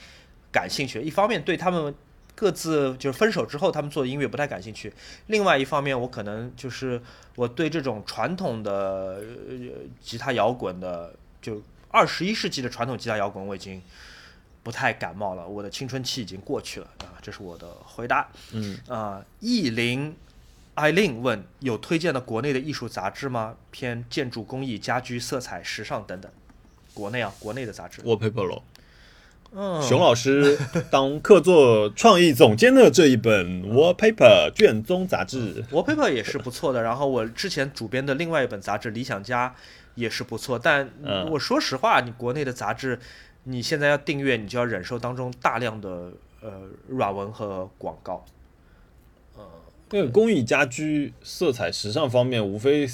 [0.49, 1.01] 感兴趣。
[1.01, 1.93] 一方面对他们
[2.33, 4.93] 各自就是分手之后他们做的音乐不太感兴趣，
[5.25, 7.01] 另外一方面我可能就是
[7.35, 9.19] 我对这种传统的
[9.99, 13.81] 吉他摇滚的，就二十一世纪的传统吉他摇滚我已经。
[14.67, 18.27] 不太感冒了，我的青春期已经过去了啊，这是我的回答。
[18.51, 20.13] 嗯啊，意林
[20.73, 23.55] 艾琳问有推荐的国内的艺术杂志吗？
[23.71, 26.29] 偏建筑工艺、家居、色彩、时尚等等。
[26.93, 28.01] 国内啊，国内的杂志。
[28.01, 28.61] Wallpaper 咯。
[29.53, 30.59] 嗯，熊老师
[30.91, 36.81] 当客座创意总监的这一本 Wallpaper 卷宗杂志，Wallpaper 也是不错的。
[36.83, 39.47] 然后我之前主编的另外一本杂志《理想家》
[39.95, 40.89] 也是不错，但
[41.31, 42.99] 我说实话，你国内的杂志。
[43.49, 46.51] 你现在要订阅，你就要忍受当中大量的呃
[46.89, 48.25] 软文和广告，
[49.37, 49.43] 呃，
[49.91, 52.85] 因为工艺、家居、色彩、时尚方面，无非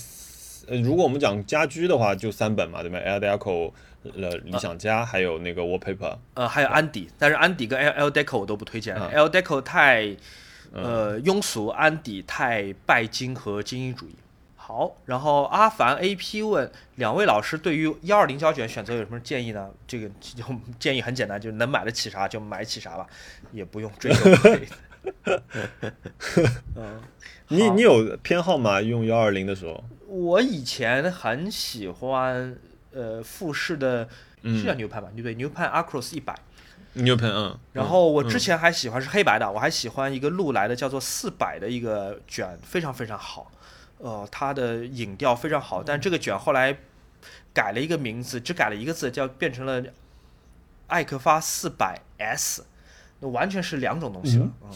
[0.68, 3.72] 呃，如果我们讲家居的话，就三本嘛，对吧？L Deco
[4.04, 10.16] 呃，理想家，还有那个 Wallpaper，呃，还有安迪，但是安迪跟 L L Deco 我都不推荐，L Deco 太
[10.72, 14.14] 呃庸俗，安迪太拜金和精英主义。
[14.74, 19.70] 好，然后阿凡 A P 问两位老师对于幺二零胶卷选择有什么建议呢？
[19.88, 20.44] 这个就
[20.80, 23.06] 建议很简单，就是能买得起啥就买起啥吧，
[23.52, 24.32] 也不用追求。
[26.76, 27.00] 嗯，
[27.50, 28.82] 你你有偏好吗？
[28.82, 29.84] 用幺二零的时候？
[30.08, 32.58] 我以前很喜欢
[32.92, 34.10] 呃富士的，
[34.44, 35.08] 是叫牛判吧？
[35.16, 36.36] 对对，牛判 Across 一百。
[36.94, 37.56] 牛判嗯。
[37.74, 43.52] 然后我之前还喜欢是黑白的，我还喜欢一个路来的叫做四百的一个卷，非常非常好。
[44.04, 46.78] 呃，它的影调非常好，但这个卷后来
[47.54, 49.82] 改了一个名字，只改了一个字，叫变成了
[50.88, 52.66] 艾克发四百 S，
[53.22, 54.50] 那完全是两种东西了。
[54.62, 54.72] 嗯。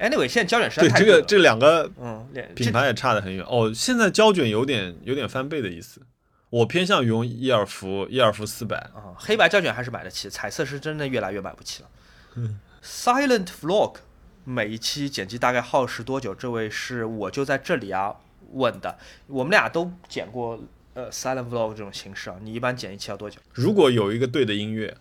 [0.00, 3.72] Anyway，现在胶卷实在太对这个这两个嗯品牌也差得很远哦。
[3.72, 6.02] 现在胶卷有点有点翻倍的意思，
[6.50, 11.88] 我偏向于用伊尔福伊尔福四百啊，黑白胶卷还是买得起，彩色是真的越来越买不起了。
[12.82, 13.98] Silent Vlog。
[14.48, 16.34] 每一期剪辑大概耗时多久？
[16.34, 18.16] 这位是我就在这里啊
[18.52, 18.98] 问的。
[19.26, 20.58] 我们俩都剪过
[20.94, 22.38] 呃 silent vlog 这种形式啊。
[22.40, 23.38] 你一般剪一期要多久？
[23.52, 24.96] 如果有一个对的音乐，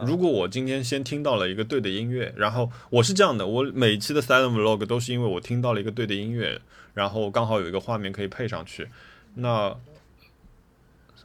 [0.00, 6.60] 如果我今天先听到了一个对的音乐，然后我是这样的，我每一期的 silent vlog 都是因为我听到了一个对的音乐，
[6.92, 8.90] 然后刚好有一个画面可以配上去，
[9.36, 9.74] 那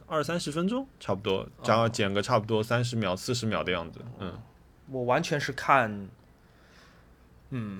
[0.06, 4.00] 二三十分钟差不多，然后剪个差不多三十秒、四十秒的样子。
[4.20, 4.32] 嗯，
[4.90, 6.08] 我完全是看。
[7.50, 7.78] 嗯，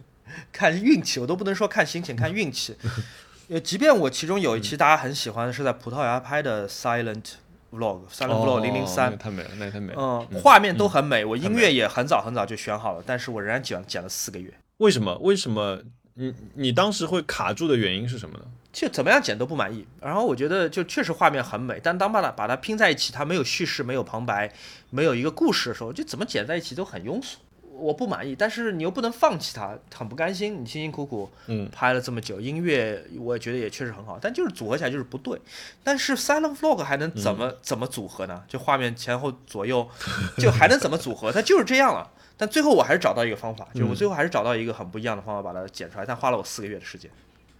[0.52, 2.76] 看运气，我都不能说看心情，看运气。
[3.48, 7.24] 呃，即便我其中有一期大家很喜欢的，是在葡萄牙拍的 Silent
[7.72, 10.26] Vlog，Silent Vlog 零零三，太美了，那太美了。
[10.30, 14.52] 嗯，画面都很美，我音乐也很早很早就选好了，但是我仍然剪剪了四个月。
[14.76, 15.16] 为什么？
[15.18, 15.80] 为什么？
[16.14, 18.44] 你你当时会卡住的原因是什么呢？
[18.72, 19.86] 就怎么样剪都不满意。
[20.00, 24.52] 然后我觉得就确实画面很美，但当把它把它拼在一起，它没有叙事，没有旁白，
[24.90, 27.38] 没有一个故事的时候，就怎么剪在一起都很庸俗。
[27.78, 30.60] 我不满意，但是你又不能放弃它，很不甘心。
[30.60, 35.40] 你辛辛苦苦嗯拍了这么久，音乐我也觉得也确实很好，但就是组合起来就是不对。
[35.84, 38.42] 但是 Silent Vlog 还能怎么怎么组合呢？
[38.48, 39.88] 就画面前后左右，
[40.38, 41.30] 就还能怎么组合？
[41.32, 42.10] 它就是这样了。
[42.36, 47.10] 但最后我还是找到一个方法，就是我最后还是找到一个很不一样的方法把它剪出来，但花了我四个月的时间。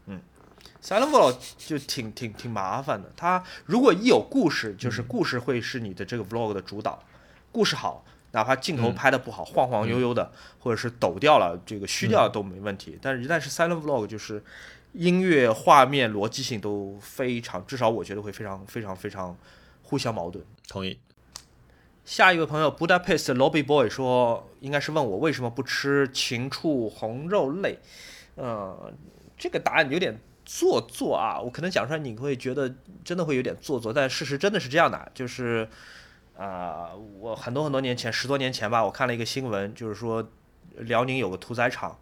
[0.07, 0.21] 嗯
[0.83, 3.11] ，Silent Vlog 就挺挺挺麻烦的。
[3.17, 7.03] 它如果一有故事，就是故事会是你的这个 Vlog 的主导，
[7.51, 8.05] 故事好。
[8.33, 12.99] 哪怕镜头拍的不好，晃晃悠悠的，或者是抖掉了，这个虚掉都没问题。
[13.01, 14.45] 但是，一旦是 silent vlog，就是
[14.93, 19.35] 音乐、画面逻辑性都非常，至少我觉得会非常、非常、非常
[19.83, 20.45] 互相矛盾。
[20.69, 21.01] 同意。
[22.05, 27.79] 下一位朋友 Budapest Lobby Boy 说，应该是问我为什么不吃禽畜红肉类。
[28.35, 28.93] 呃，
[29.39, 35.67] 这个答案有点做作啊，我可能讲出来你会觉得真的会有点做作，但事实真的是这样的，就是。
[36.39, 40.25] 啊，我很多很多年前，十多年前吧，我看了一个新闻，就是说
[40.77, 41.99] 辽宁有个屠宰场，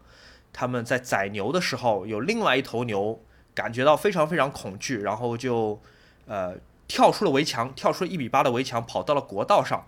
[0.52, 3.18] 他们在宰牛的时候，有另外一头牛
[3.54, 5.80] 感觉到非常非常恐惧，然后就
[6.26, 6.54] 呃
[6.86, 9.86] 跳出了围墙，跳出了一米八的围墙，跑到了国道上，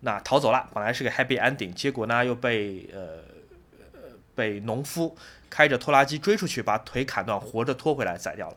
[0.00, 0.70] 那逃走了。
[0.72, 3.18] 本来是个 happy ending，结果呢又被呃
[4.34, 5.14] 被农夫
[5.50, 8.56] 开着拖拉机追出去，把腿砍断，活着拖回来宰掉了。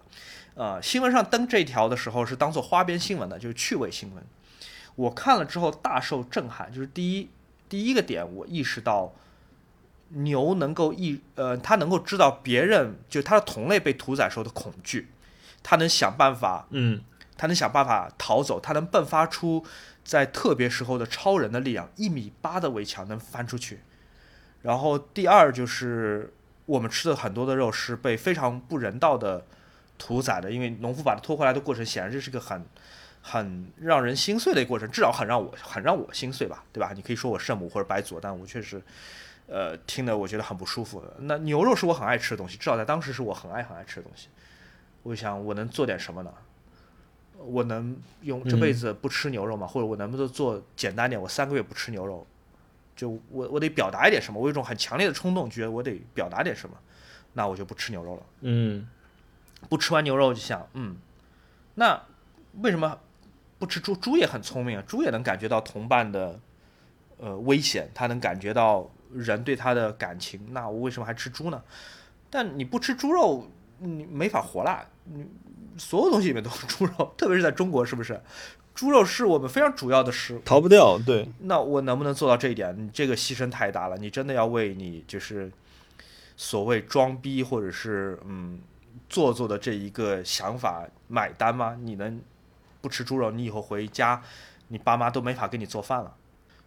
[0.55, 4.23] 呃，新闻上登这条的时候是当做花边新闻的，就是趣味新闻。
[4.95, 7.29] 我看了之后大受震撼，就是第一
[7.67, 9.13] 第一个点，我意识到
[10.09, 15.09] 牛能够意呃，它能够知道别人就它的同类被屠宰时候的恐惧，
[15.63, 17.01] 它能想办法，嗯，
[17.35, 19.65] 它能想办法逃走，它能迸发出
[20.03, 23.79] 在特别时候的超人的力量，一米八的围墙能翻出去。
[24.61, 26.31] 然后第二就是
[26.65, 29.45] 我们吃的很多的肉是被非常不人道的
[29.97, 32.63] 屠宰的，因为农夫把它拖回来的过程，显然这是个很
[33.23, 36.91] 很让人心碎的过程，至少很让我很让我心碎吧，对吧？
[36.93, 38.79] 你可以说我圣母或者白左，但我确实。
[39.45, 41.03] 呃，听得我觉得很不舒服。
[41.19, 44.29] 那牛肉是我很爱吃的东西，至少在当时是我很爱很爱吃的东西。
[45.03, 46.33] 我想，我能做点什么呢？
[47.37, 49.67] 我能用这辈子不吃牛肉吗？
[49.67, 51.21] 或者我能不能做简单点？
[51.21, 52.25] 我三个月不吃牛肉，
[52.95, 54.39] 就我我得表达一点什么？
[54.39, 56.77] 我有一种很强烈的冲动，觉得我得表达点什么，
[57.33, 58.23] 那我就不吃牛肉了。
[58.41, 58.87] 嗯，
[59.67, 60.95] 不吃完牛肉就想，嗯，
[61.75, 62.01] 那
[62.61, 62.97] 为什么
[63.63, 63.95] 不吃猪？
[63.95, 66.39] 猪也很聪明啊，猪也能感觉到同伴的
[67.17, 68.89] 呃危险，它能感觉到。
[69.15, 71.61] 人对它的感情，那我为什么还吃猪呢？
[72.31, 73.47] 但你不吃猪肉，
[73.77, 74.83] 你没法活啦。
[75.03, 75.23] 你
[75.77, 78.19] 所有东西里面都是猪肉，特别是在中国，是不是？
[78.73, 80.97] 猪肉是我们非常主要的食物，逃不掉。
[81.05, 82.75] 对，那我能不能做到这一点？
[82.75, 85.51] 你这个牺牲太大了，你真的要为你就是
[86.35, 88.59] 所谓装逼或者是嗯
[89.07, 91.77] 做作的这一个想法买单吗？
[91.79, 92.19] 你能
[92.83, 94.21] 不吃猪肉，你以后回家，
[94.67, 96.13] 你爸妈都没法给你做饭了。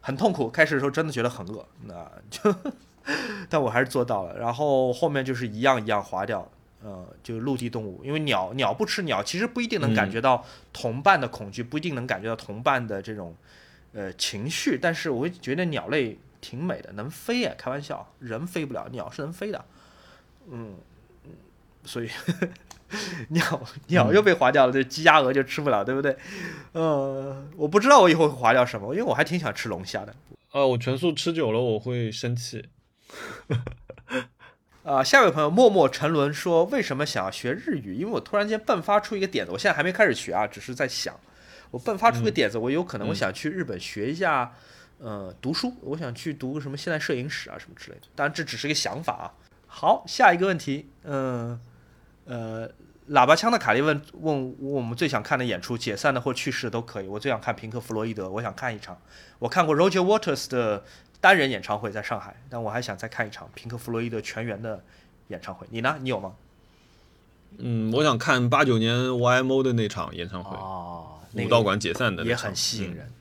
[0.01, 2.55] 很痛苦，开始的时候真的觉得很饿，那就，
[3.51, 4.39] 但我还是做到了。
[4.39, 6.51] 然后后面就是一样一样划掉，
[6.83, 10.43] 呃，就陆地动物，因为鸟鸟不吃鸟，其实不一定能感觉到
[10.73, 13.37] 同伴的恐惧，不一定能感觉到同伴的这种
[13.93, 19.63] 呃情绪，但是我会觉得鸟类挺美的，能飞啊，开玩笑，人飞不了，鸟是能飞的，
[20.49, 20.77] 嗯，
[21.85, 22.09] 所以。
[23.31, 26.17] 鸟鸟又被划掉了，这鸡鸭鹅就吃不了，对不对？
[26.73, 30.15] 呃，我不知道我以后会划掉什么，因为我还挺喜欢吃龙虾的。
[30.53, 32.69] 呃，我全素吃久了我会生气。
[34.85, 37.95] 啊，下一位朋友默默沉沦说，为什么想要学日语？
[37.95, 41.19] 因为我突然间迸发出一个点子，我现在还没开始学啊，只是在想，
[41.71, 44.53] 我迸发出个点子，我有可能我想去日本学一下，
[44.99, 48.07] 呃，读书，我想去读个什么现代摄影史啊什么之类的。
[48.15, 49.27] 当然这只是个想法啊。
[49.67, 51.61] 好，下一个问题，嗯。
[52.29, 52.69] 呃，
[53.11, 57.07] 喇叭枪的卡利问问我们最想看的演出，解散的或去世的都可以。
[57.07, 58.99] 我最想看平克·弗洛伊德，我想看一场。
[59.39, 60.85] 我看过 Roger Waters 的
[61.21, 64.83] 单人演唱会，在上海，但我还想再看一场平克·弗洛伊德全员的
[65.29, 65.67] 演唱会。
[65.71, 65.97] 你呢？
[66.01, 66.33] 你有吗？
[67.59, 73.13] 嗯，我想看八九年 YMO 的那场演唱会，哦，武道馆解散的也很吸引人。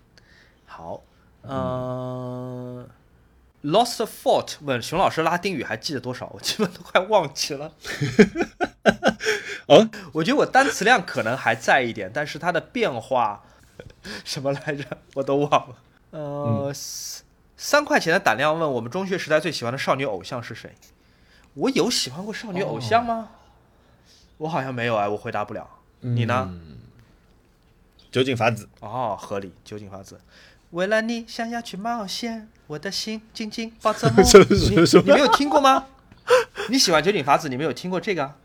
[0.65, 1.03] 好，
[1.43, 2.87] 嗯。
[3.63, 6.29] Lost Fort 问熊老师拉丁语还记得多少？
[6.35, 7.73] 我基本都快忘记了。
[9.67, 13.43] 哦，我觉得我单词量可能还在一点，但是它的变化
[14.23, 14.85] 什么来着，
[15.15, 15.75] 我都忘了。
[16.11, 16.71] 呃，
[17.57, 20.75] 三块钱的胆量问我们中学时代最喜欢的少女偶像是谁？
[21.55, 23.29] 我有喜欢过少女偶像吗？
[24.37, 25.67] 我好像没有哎，我回答不了。
[26.01, 26.53] 你呢？
[28.11, 28.69] 酒井法子。
[28.81, 29.53] 哦，合理。
[29.63, 30.19] 酒井法子。
[30.71, 34.23] 为了你想要去冒险，我的心紧紧抱着 梦。
[34.59, 35.87] 你你没有听过吗？
[36.69, 38.35] 你喜欢酒井法子，你没有听过这个？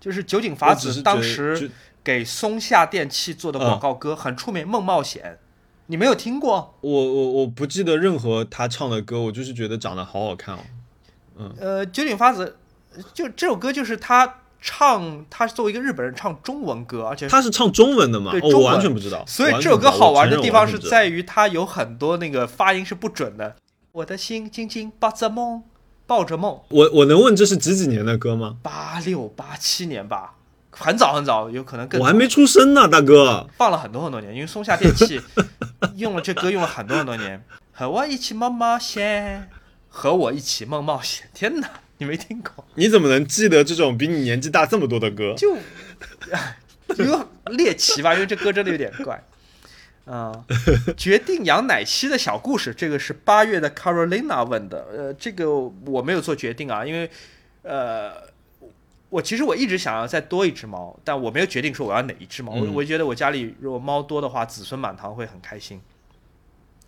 [0.00, 1.70] 就是酒井法子当时
[2.02, 5.22] 给松下电器做的广告歌，很出名，《梦冒险》。
[5.86, 6.74] 你没有听过？
[6.80, 10.60] 我我我不记得任何他唱的歌，我就是觉得长得好好看哦。
[11.38, 12.56] 嗯，呃，酒井法子
[13.12, 14.40] 就这首歌就是他。
[14.58, 18.32] 唱，他是作为一个日本人唱中文歌，而且他是唱中文的嘛？
[18.32, 19.22] 对，我完全不知道。
[19.24, 23.54] 所以这首歌好玩的地方是在于它有很多那个发音是不准的。
[23.92, 25.62] 我的心紧紧抱着梦，
[26.06, 26.60] 抱着梦。
[26.68, 28.56] 我我能问这是几几年的歌吗？
[28.62, 30.34] 八六八七年吧，
[30.70, 32.00] 很早很早，有可能更。
[32.00, 33.48] 我还没出生呢，大哥。
[33.56, 35.20] 放了很多很多年，因为松下电器
[35.96, 37.44] 用了这歌用了很多很多年。
[37.72, 39.50] 和我一起冒冒险，
[39.88, 41.28] 和我一起梦冒险。
[41.34, 41.68] 天哪！
[41.98, 42.64] 你没听过？
[42.74, 45.34] 你怎么能记得这种比你年纪大这么多的歌？
[45.36, 45.56] 就
[47.04, 49.22] 有猎奇吧，因为这歌真的有点怪。
[50.06, 50.44] 啊，
[50.96, 54.86] 决定养奶昔的小故事，这个是八月的 Carolina 问的。
[54.96, 55.52] 呃，这个
[55.84, 57.10] 我没有做决定啊，因为
[57.62, 58.12] 呃，
[59.08, 62.52] 我其实我一直想要再多一只猫，但我没有决定说我要哪一只猫。
[62.52, 65.80] 我我觉得我家里如果猫多的话，子孙满堂会很开心。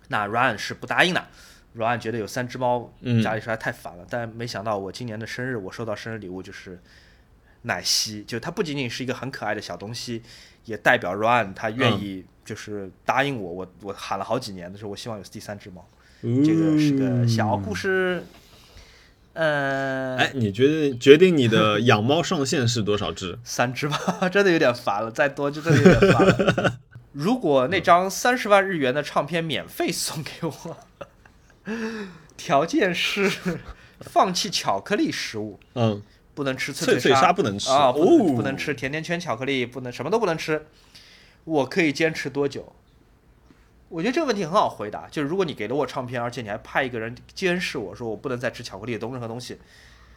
[0.06, 1.26] 那 Ryan 是不答应的
[1.76, 2.92] ran 觉得有三只猫，
[3.22, 4.06] 家里实在太烦了。
[4.08, 6.80] 但没想到我今年的生日，我收到生日礼物就是
[7.62, 10.22] 奶昔，就它不仅仅是一个很可爱的小东西，
[10.66, 13.52] 也代表 Ryan 他愿意就是答应我。
[13.52, 15.86] 我我喊了好几年的时候，我希望有第三只猫。
[16.22, 18.24] 这个是个小故事。
[19.34, 23.38] 呃，哎，你决定决定你的 养猫上限是多少只？
[23.44, 26.78] 三只吧，真的有点烦了，再多就真的有点烦了。
[27.12, 30.76] 如果那张三十万日元的唱片免费送给我，
[32.36, 33.30] 条件是
[34.00, 36.02] 放弃巧克力食物，嗯，
[36.34, 40.66] 不能吃脆脆沙不能吃啊，不能吃甜甜圈巧克力，不能什么都不能吃。
[41.48, 42.72] 我可以坚持多久？
[43.88, 49.58] 我觉得这个问题很好回答，就是如果你给了我唱片，而且你还派一个人监视我说我不能再吃巧克力的东任何东西，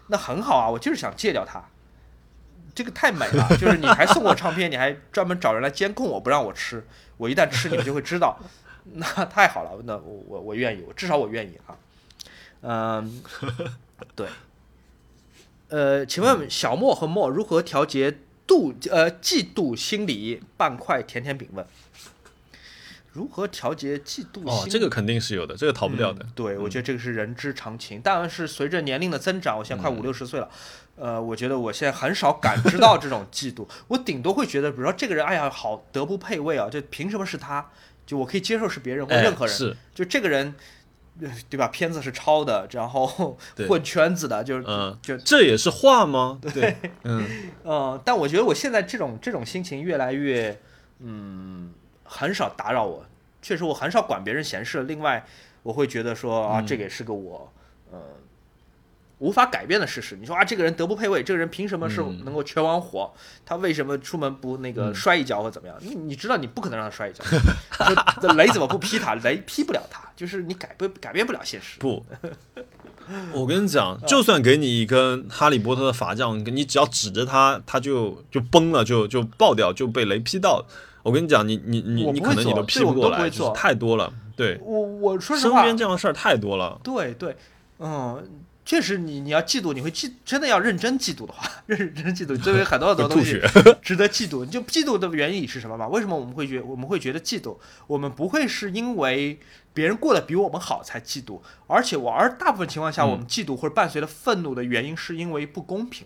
[0.07, 1.63] 那很好啊，我就是想戒掉它。
[2.75, 6.85] 这个太美了， 就是你还送我唱片，你还专门找人来监控我不让我吃，
[7.17, 8.37] 我一旦吃你们就会知道，
[8.95, 11.75] 那太好了，那我我我愿意，我至少我愿意啊，
[12.61, 13.23] 嗯，
[14.15, 14.27] 对，
[15.69, 18.19] 呃，请问小莫和莫如何调节
[18.51, 20.41] 妒呃嫉妒心理？
[20.57, 21.65] 半块甜甜饼问，
[23.13, 24.47] 如何调节嫉妒心？
[24.47, 26.23] 哦，这个肯定是有的，这个逃不掉的。
[26.23, 28.01] 嗯对，我觉得这个是人之常情。
[28.01, 30.49] 当然是随着年龄的增长，我现在快五六十岁了，
[30.95, 37.69] 呃，我觉得我现在很少感知到这种嫉妒， 我顶多会觉得，比如说这个人，哎呀，好德不配位啊，就凭什么是他？
[38.05, 40.53] 就我可以接受是别人或哎任何人，是，就这个人，呃
[41.49, 41.67] 对吧？
[41.67, 46.39] 片子是抄的，然后混圈子的，就是嗯，就这也是画吗？
[46.53, 47.25] 对， 嗯，
[47.63, 50.59] 嗯，但我觉得我现在这种这种心情越来越，
[50.99, 51.71] 嗯，
[52.03, 53.05] 很少打扰我。
[53.41, 54.83] 确实，我很少管别人闲事。
[54.83, 55.25] 另外，
[55.63, 57.51] 我会觉得说啊，嗯这个也是个我，
[57.91, 57.99] 呃，
[59.21, 60.17] 无法改变的事实。
[60.19, 63.13] 你说啊，这个人德不配位，这个人凭什么是嗯能够全网火？
[63.45, 65.77] 他为什么出门不那个嗯摔一跤或怎么样？
[65.79, 67.23] 你你知道你不可能让他摔一跤，
[68.19, 69.13] 这雷怎么不劈他？
[69.15, 71.77] 雷劈不了他，就是你改不改变不了现实。
[71.79, 72.03] 不，
[73.31, 80.65] 我跟你讲，就算给你一根哈利波特的法杖，你只要指着他，他就就崩了，就就爆掉，就被雷劈到。
[81.03, 84.11] 我跟你讲，你你你可能你做都劈不过来，太多了。
[84.35, 86.79] 对，我我说实话，身边这样的事儿太多了。
[86.83, 87.35] 对对，
[87.79, 88.23] 嗯，
[88.63, 93.41] 确实你你要嫉妒，你会嫉，真的要认真嫉妒的话， 认真嫉妒，周围很多很多东西。
[93.81, 94.45] 值得嫉妒。
[94.45, 95.87] 你就嫉妒的原因是什么嘛？
[95.87, 97.57] 为什么我们会觉我们会觉得嫉妒？
[97.87, 99.39] 我们不会是因为
[99.73, 106.05] 别人过得比我们好才嫉妒，而且我而大部分情况下，嗯我们嫉妒或者伴随着愤怒的原因是因为不公平。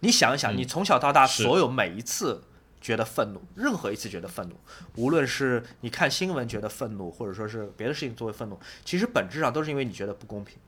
[0.00, 2.42] 你想一想，嗯你从小到大所有每一次
[2.80, 4.56] 觉得愤怒，任何一次觉得愤怒，
[4.96, 10.58] 无论是你看新闻觉得愤怒，或者说是别的事情作为愤怒，其实本质上都是因为你觉得不公平。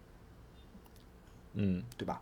[1.55, 2.21] 嗯，对吧？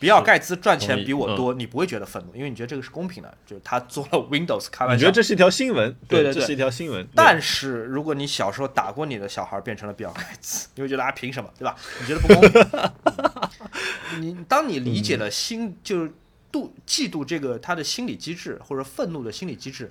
[0.00, 5.12] 比尔盖茨赚钱比我多，你不会觉得愤怒，因为你觉得这个是公平的，就是他做了 Windows 开玩笑你觉得。
[5.12, 5.92] 这是一条新闻？
[6.06, 7.04] 对对对这是一条新闻。
[7.16, 11.76] 但是如果你小时候打过你的小孩变成了比尔盖茨， 你会觉得啊凭什么，对吧？
[12.00, 14.20] 你觉得不公平。
[14.22, 16.12] 你当你理解了心，就是
[16.52, 19.90] 妒嫉妒这个他的心理机制或者愤怒的心理机制，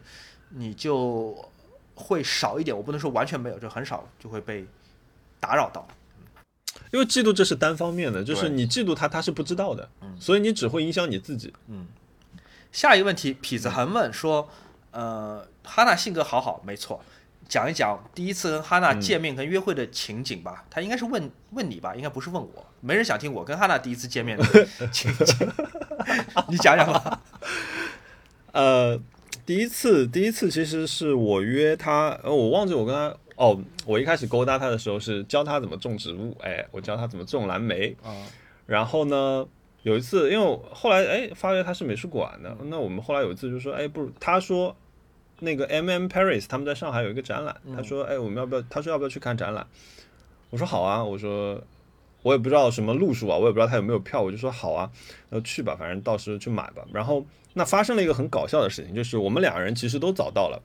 [0.51, 1.35] 你就
[1.95, 2.73] 会少一点。
[2.73, 4.65] 我不能说完全没有，就很少就会被
[5.41, 5.85] 打扰到。
[6.91, 11.53] 因为嫉妒这是单方面的，就是你嫉妒他，他是不知道的，所以你只会影响你自己。
[11.67, 11.87] 嗯
[12.71, 14.49] 下一个问题，痞子恒问说，
[14.91, 17.01] 呃，哈娜性格好好，没错，
[17.47, 20.65] 讲一讲第一次跟哈娜见面跟约会的情景吧。
[20.69, 24.43] 他应该是问问你吧，应该不是问我，没人想听我跟哈娜第一次见面的
[24.91, 25.49] 情景，
[26.49, 27.21] 你讲讲吧。
[28.51, 28.99] 呃，
[29.45, 38.11] 第一次，第一次其实是我约他，呃，我忘记我跟他，哦，我一开始勾搭他的时候是教他怎么种植物，哎，我教他怎么种蓝莓，啊，
[38.65, 39.47] 然后呢，
[39.83, 44.75] 有一次，因为后来哎发觉他是美术馆的，那我们后来有一次就说，哎，不如他说
[45.39, 48.61] 那个 M M Paris 他们在上海有一个展览，他说，哎，我们要不要？
[48.63, 49.65] 他说要不要去看展览？
[50.49, 51.61] 我说好啊，我说
[52.23, 54.89] 我也不知道什么路数啊，我也不知道他有没有票，我就说好啊，
[55.29, 56.83] 那去吧，反正到时候去买吧。
[56.91, 57.23] 然后
[57.53, 60.59] 那发生了一个很搞笑的事情，就是我们两个人其实都早到了。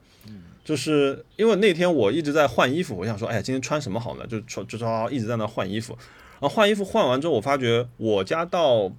[0.63, 4.25] 就是因为那天我一直在换衣服，我想说，哎呀，今天穿什么好呢？
[4.27, 5.97] 就穿就穿一直在那换衣服。
[6.39, 8.91] 然后换衣服换完之后，我发觉我家到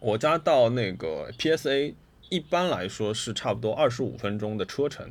[0.00, 1.94] 我家到那个 PSA
[2.30, 5.06] 一般来说是差不多二十五分钟的车程，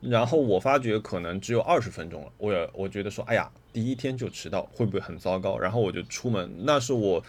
[0.00, 2.32] 然后我发觉可能只有二十分钟了。
[2.38, 5.56] 我也我觉得说，哎呀，第一天就迟到会不会很糟糕？
[5.58, 7.22] 然后我就出门，那是我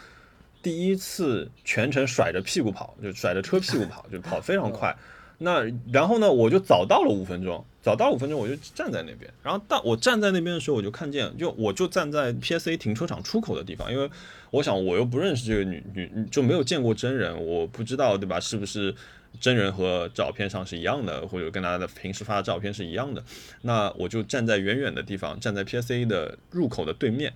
[0.63, 4.95] 第一次全程甩着屁股跑，就甩着车屁股跑，就跑非常快。
[5.39, 14.09] 那然后呢，我就早到了五分钟，早到五分钟我就站在那边，然后到我站在那边的时候，我就看见，就我就站在 PSA 停车场出口的地方，因为
[14.51, 18.39] 我想我又不认识这个女女，就没有见过真人，我不知道对吧？
[18.39, 18.93] 是不是
[19.39, 23.23] 真人和照片上是一样的，或者跟她的平时发的照片是一样的？
[23.61, 27.33] 那我就站在远远的地方，站在 PSA 的入口的对面。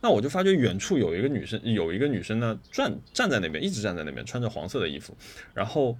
[0.00, 5.16] 那我就发觉远处有一个女生，有一个女生呢站站在那边，一直站在那边，穿着黄色的衣服，
[5.54, 5.96] 然后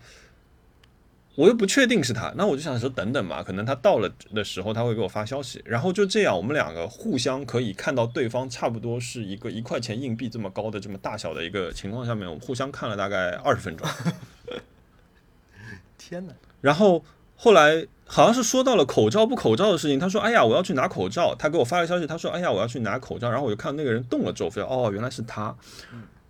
[1.37, 13.87] 我又不确定是他，那我就想说等等吧，可能他到了的时候他会给我发消息，然后就这样，我们两个互相可以看到对方差不多是一个一块钱硬币这么高的这么大小的一个情况下面，我们互相看了大概二十分钟。
[15.99, 16.33] 天哪！
[16.61, 17.05] 然后
[17.37, 25.55] 后来好像是说到了口罩不口罩的事情，他说：“哎呀，我要去拿口罩。”他给我发了消息，他说：“哎呀，我要去拿口罩。”然后我就看到那个人动了之后，发现哦，原来是他。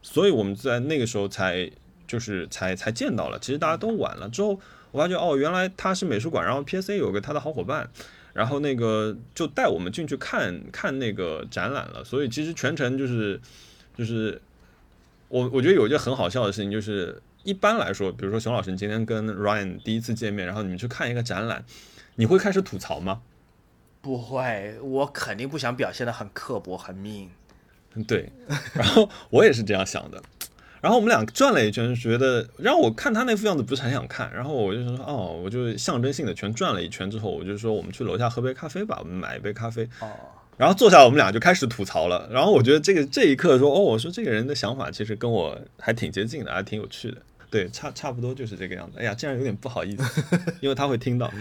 [0.01, 1.71] 所以我们在那个时候才
[2.07, 3.39] 就是才才见到了。
[3.39, 4.61] 其实大家都晚了之后。
[4.95, 7.91] 我发觉哦，原来他是美术馆，然后 PSA 有个他的好伙伴，
[8.33, 12.05] 然后那个就带我们进去看看那个展览了。
[12.05, 13.41] 所以其实全程就是
[13.99, 14.41] 就是
[15.27, 21.65] 我我觉得有一件很好笑的事情，就是一般来说，比如说熊老师你今天跟 Ryan 第一次见面，然后你们去看一个展览，
[22.15, 23.21] 你会开始吐槽吗？
[24.01, 27.31] 不会，我肯定不想表现的很刻薄很 mean。
[28.07, 28.31] 对，
[28.75, 30.23] 然后我也是这样想的。
[30.85, 34.31] 然后我们俩转了一圈，觉得让我看他那副样子不是很想看。
[34.35, 39.89] 然后我就说，哦，我就象征性的全转了一圈之后，我就说我们去楼下喝杯咖啡吧，我们买一杯咖啡。
[40.01, 40.11] 哦。
[40.59, 42.29] 然后坐下，我们俩就开始吐槽了。
[42.31, 47.17] 然后我觉得这个这一刻说，哦，我说这个人的想法其实跟我还挺接近的，还挺有趣的。
[47.51, 48.99] 对，差差不多就是这个样子。
[48.99, 50.23] 哎呀，这样有点不好意思，
[50.61, 51.33] 因为他会听到。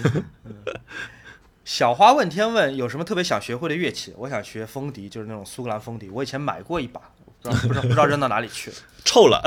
[1.66, 4.14] 小花问天问有什么特别想学会的乐器？
[4.20, 6.10] 我想学风笛，就是那种苏格兰风笛。
[6.10, 7.02] 我以前买过一把。
[7.52, 9.44] 不知道不知道扔到哪里去 了， 臭了，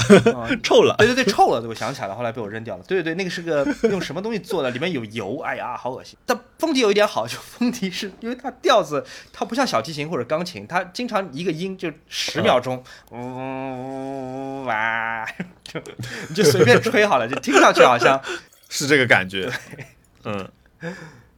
[0.63, 0.95] 臭了。
[0.99, 1.67] 对对对，臭了。
[1.67, 2.85] 我想起来了，后来被我扔掉了。
[2.87, 4.71] 对对对，那个是个用什么东西做的？
[4.71, 6.19] 里面有油，哎呀，好恶心。
[6.27, 15.27] 但风笛有一点好，就风笛是因为它调子，它不像小提琴或者钢琴，它经常一个音就十秒钟，呜哇，
[15.65, 15.81] 就
[16.29, 18.21] 你就随便吹好了，就听上去好像
[18.69, 19.51] 是这个感觉。
[20.25, 20.47] 嗯，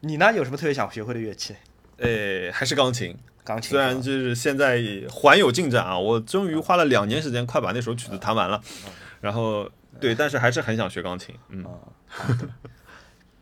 [0.01, 0.33] 你呢？
[0.35, 1.55] 有什么特别想学会的乐器？
[1.99, 3.17] 诶，还是钢琴。
[3.49, 4.79] 钢琴虽然就是现在
[5.11, 8.61] 还有进展啊，我终于花了两年时间快把那首曲子弹完了，
[9.23, 9.67] 然后
[9.99, 11.35] 对，但是还是很想学钢琴。
[11.49, 11.65] 嗯，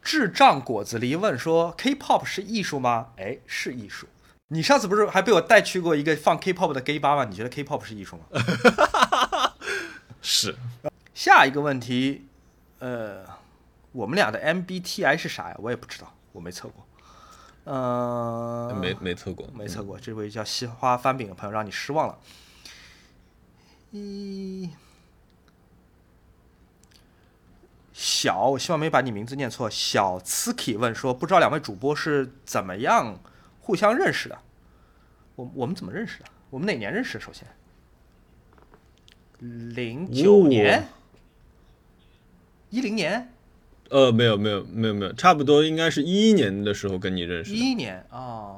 [0.00, 4.06] 智障果子狸问说：“K-pop 是艺术吗？”哎，是艺术。
[4.48, 7.24] 你上次不是还被我带去过一个放 K-pop 的 gay 吧吗？
[7.24, 9.52] 你觉得 K-pop 是艺术吗？
[10.22, 10.54] 是。
[11.12, 12.26] 下一个问题，
[12.78, 13.24] 呃，
[13.90, 15.56] 我们俩的 MBTI 是啥呀？
[15.58, 16.85] 我也不知道，我没测过。
[17.66, 19.98] 呃，没没测过，没测过。
[19.98, 22.16] 这位叫西花翻饼的朋友让你失望了。
[23.90, 24.70] 一
[27.92, 29.68] 小，我希望没把你名字念错。
[29.68, 33.18] 小 c k i 问说，不知道两位主播是怎么样
[33.60, 34.38] 互相认识的？
[35.34, 36.26] 我我们怎么认识的？
[36.50, 37.18] 我们哪年认识？
[37.18, 37.48] 首先，
[39.40, 40.86] 零九年，
[42.70, 43.32] 一零年。
[43.90, 47.52] 呃，没有没有没有没有，差不多应该是一一年的时候跟你认识。
[47.52, 48.56] 一一年啊，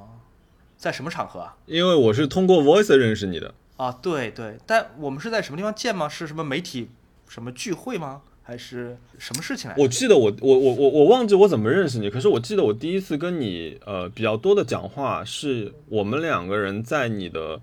[0.76, 1.56] 在什么场合啊？
[1.66, 3.54] 因为我是通过 Voice 认识你的。
[3.76, 6.08] 啊，对对，但我们是在什么地方见吗？
[6.08, 6.88] 是什么媒体
[7.28, 8.22] 什么聚会吗？
[8.42, 9.76] 还是什么事情来？
[9.78, 17.60] 我记得我我我我我忘记我怎么认识你，可是我记得我第一次跟你呃比较多的讲话，是我们两个人在你的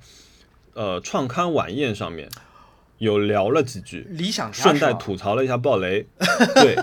[0.75, 2.29] 呃创刊晚宴上面
[2.99, 6.05] 有聊了几句，理想顺带吐槽了一下暴雷，
[6.53, 6.77] 对。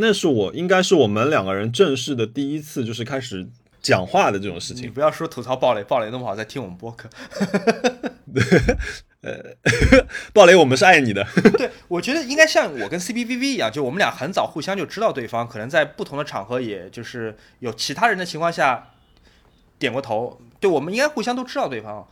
[0.00, 3.44] 那是我应该是我们两个人正式的第一次，就是开始
[3.82, 4.84] 讲话的这种事情。
[4.84, 7.10] 你不要说吐槽暴雷，暴雷那么好，在听我们播客。
[9.20, 9.56] 呃，
[10.32, 11.26] 暴雷，我们是爱你的。
[11.58, 18.90] 对，我觉得应该像我跟 C B V V 一样，就我们俩很早互相就知道对方，可能在不同的场合，也就是有其他人的情况下
[19.80, 20.40] 点过头。
[20.60, 22.08] 对，我们应该互相都知道对方。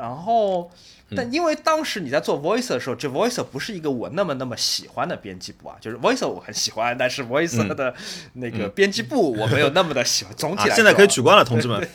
[0.00, 0.70] 然后，
[1.14, 7.94] 但因为当时你在做 Voice 的时候，这 Voice 不是一个我那么那么喜欢的编辑部啊，就是 Voice 我很喜欢，但是 Voice 的
[8.32, 10.34] 那个编辑部我没有那么的喜欢。
[10.34, 11.86] 总体来说， 现在可以取关了，同志们。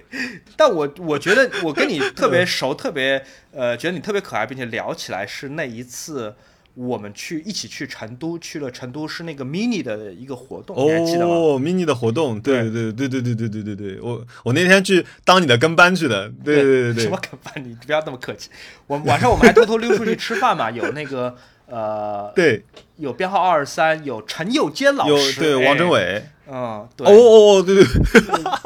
[0.56, 6.34] 但我我觉得我跟你特别熟，特别呃，觉得你特别可爱，并且聊起来是那一次。
[6.76, 17.04] 我们去一起去成都，去了成都是那个 mini 的一个活动，你还记得吗？mini 的活动，对对对对对对对对对，我我那天去当你的跟班去的，对对对对。
[17.04, 17.54] 什么跟班？
[17.64, 18.50] 你不要那么客气。
[18.86, 21.34] 我晚上我们还偷偷溜出去吃饭嘛，有那个
[21.66, 22.62] 呃，对，
[22.96, 27.84] 有编号二十三，有陈友坚老师，对王真伟，嗯，对，哦哦哦，对对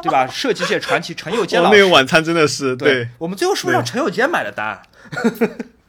[0.02, 0.26] 对吧？
[0.26, 4.82] 设计界传奇陈友坚老师，那个晚餐真的是，对我们最后是不是让陈友坚买的单？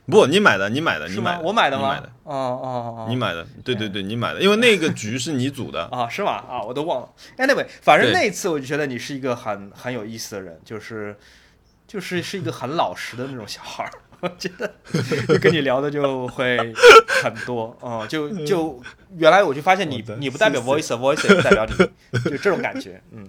[0.08, 2.02] 不，你买的，你买的，你买，我买的吗？
[2.24, 6.32] 哦哦哦，你买的，对对对，你买的，因为那个局是你组的 啊，是吗？
[6.50, 7.10] 啊，我都忘了。
[7.38, 11.16] Anyway，反正那一次我就觉得你是一个很很有意思的人，就是
[11.88, 13.92] 就是是一个很老实的那种小孩儿，
[14.22, 14.74] 我觉得
[15.40, 16.58] 跟你聊的就会
[17.24, 18.82] 很多 哦，就就
[19.18, 23.28] 原来我就发现你你不代表 Voice，Voice 也不代表你，就这种感觉，嗯。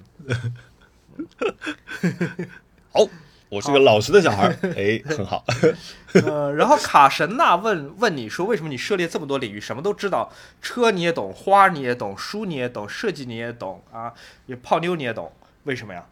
[2.93, 3.07] 好。
[3.53, 5.45] 我是个老实的小孩儿，哎，很好。
[6.25, 10.33] 呃，然后卡神娜问问你说，为什么你涉猎这么多领域，什么都知道？
[10.63, 14.11] 车你也懂，花你也懂，书你也懂，设计你也懂啊，
[14.47, 15.31] 也泡妞你也懂，
[15.65, 16.03] 为什么呀？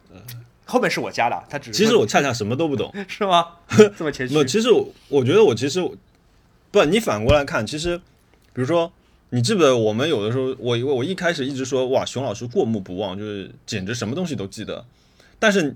[0.66, 3.46] 后面是我加的，他只是其实我恰恰什么都不懂， 是吗？
[3.96, 4.44] 这么谦虚不，？
[4.44, 5.80] 其实我我觉得我其实
[6.70, 7.96] 不，你反过来看，其实
[8.52, 8.92] 比如说，
[9.30, 14.84] 你记不记得我们有的时候，我我一开始一直说哇，熊老师过目不忘，就是简直什么东西都记得，
[15.38, 15.74] 但是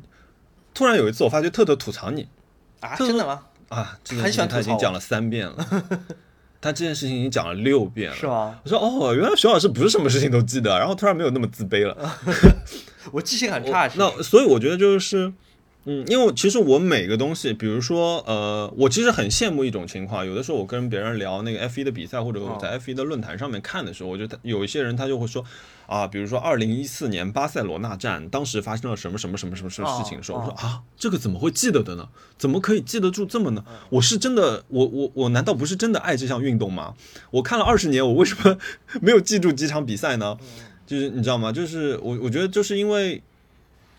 [0.75, 2.29] 突然有一次，我发觉特特吐槽你
[2.81, 3.43] 啊，这真的吗？
[3.69, 5.57] 啊，这件事情他已经讲了三遍了，
[6.61, 8.59] 他这件事情已经讲了六遍了，是吗？
[8.65, 11.97] 我说哦，原来熊老师不是什么事情都记得，然后突然没有那么自卑了。
[13.13, 15.33] 我记性很差， 那所以我觉得就是，
[15.87, 25.45] 嗯，因为其实我每个东西，比如说呃，我其实很羡慕一种情况，有的时候我跟别人聊那个 F 一的比赛，或者我在 F 一的论坛上面看的时候，我觉得有一些人他就会说
[25.87, 32.09] 啊，比如说二零一四年巴塞罗那站，当时发生了什么什么什么什么什么事情的时候，哦我说啊，这个怎么会记得的呢？
[32.39, 33.63] 怎么可以记得住这么呢？
[33.91, 36.95] 我是真的，我我我难道不是真的爱这项运动吗？
[37.31, 38.57] 我看了二十年，我为什么
[39.03, 40.39] 没有记住几场比赛呢？
[40.87, 41.53] 就是你知道吗？
[41.53, 43.23] 就是我我觉得就是因为，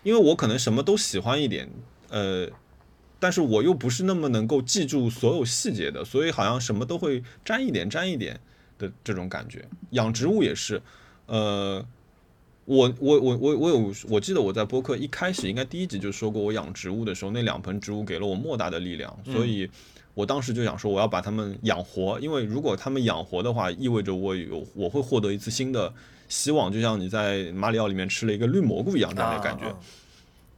[0.05, 1.67] 因为我可能什么都喜欢一点，
[2.09, 2.47] 呃，
[3.19, 8.39] 但是我又不是那么能够记住所有细节的，所以好像什么都会沾一点沾一点
[8.77, 9.67] 的这种感觉。
[9.89, 10.79] 养植物也是，
[11.25, 11.83] 呃，
[12.65, 19.67] 我我我我我有，我记得我在播客一开始应该第一集就说过，我养植物的时候，那两盆植物给了我莫大的力量，所以
[20.13, 25.91] 我当时就想说我要把它们养活，因为如果它们养活的话，意味着我有我会获得一次新的
[26.27, 29.75] 希望，就像你在马里奥里面吃了一个绿蘑菇一样这样的感觉。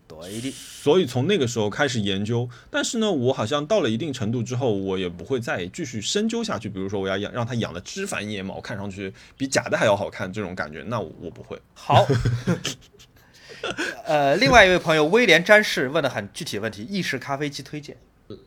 [0.07, 6.69] 对的，所以从那个时候开始研究，但是呢，我好像到了一定程度之后，我也不会再继续深究下去。
[6.69, 11.61] 比如说，我要养让它养的枝繁叶茂，看上去比假的还要好看，这种感觉，那我我不会。
[11.73, 12.05] 好。
[14.05, 17.97] 呃，另外一位朋友威廉詹士问的很具体的问题：意式咖啡机推荐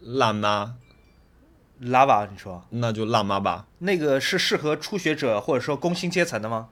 [0.02, 0.76] 辣妈
[1.82, 3.66] ，，Lava，你说那就辣妈吧。
[3.80, 6.68] 那个是适合初学者或者说工薪阶层的吗？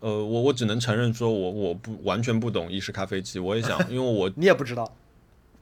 [0.00, 4.90] 呃，我我只能承认说我我不完全不懂意式咖啡机，我也想，因为我 你也不知道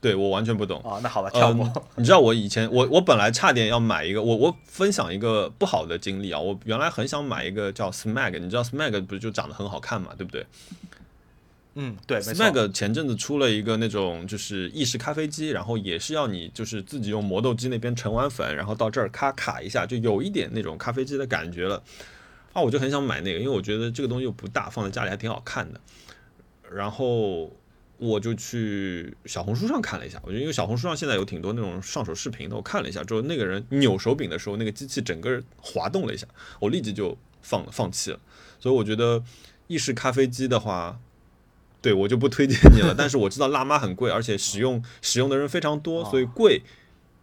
[0.01, 0.81] 对我完全不懂。
[0.83, 1.01] 啊？
[1.03, 1.65] 那好吧，跳过。
[1.75, 10.47] 嗯，你知道我以前我我本来差点要买一个，我我分享一个不好的经历啊，我原来很想买一个叫 Smag，你知道 Smag 不是就长得很好看嘛，对不对
[11.75, 21.83] 嗯，对，？Smag 前阵子出了一个那种就是意式咖啡机，然后也是要你就是自己用磨豆机那边盛完粉，然后到这儿咔卡一下，就有一点那种咖啡机的感觉了。
[22.53, 25.81] 啊，我就很想买那个，因为我觉得这个东西又不大，放在家里还挺好看的。
[26.71, 27.51] 然后
[27.99, 36.27] 我就去小红书上看了一下，我觉得因为小红书上现在有挺多那种上手视频的，我看了一下之后，那个人扭手柄的时候，那个机器整个滑动了一下，
[36.61, 38.21] 我立即就放放弃了。
[38.61, 39.23] 所以我觉得
[39.67, 40.99] 意式咖啡机的话，
[41.81, 42.95] 对我就不推荐你了。
[42.99, 46.63] 但是我知道辣妈很贵，而且使用使用的人非常多，所以贵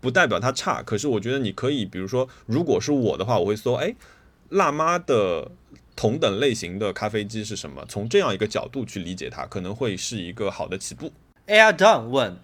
[0.02, 0.82] 不代表它差。
[0.82, 3.94] 可是我觉得你可以，比如说，如果是我的话，我会搜，哎，
[4.50, 5.52] 辣妈的
[5.96, 7.86] 同等类型的咖啡机是什么？
[7.88, 11.12] 从这样一个角度去理解它，可能会是一个好的起步。
[11.48, 12.38] Air Done 问，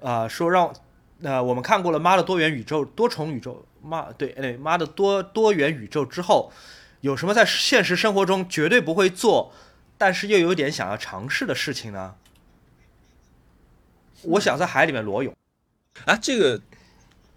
[0.00, 0.74] 啊、说让，
[1.22, 6.52] 呃，我们看过了《妈的多元宇宙》多重宇宙，妈对对，妈的多多元宇宙之后，
[7.00, 9.52] 有什么在现实生活中绝对不会做，
[9.98, 12.14] 但是又有点想要尝试的事情呢？
[14.22, 15.34] 我想在海里面裸泳，
[16.06, 16.60] 啊，这个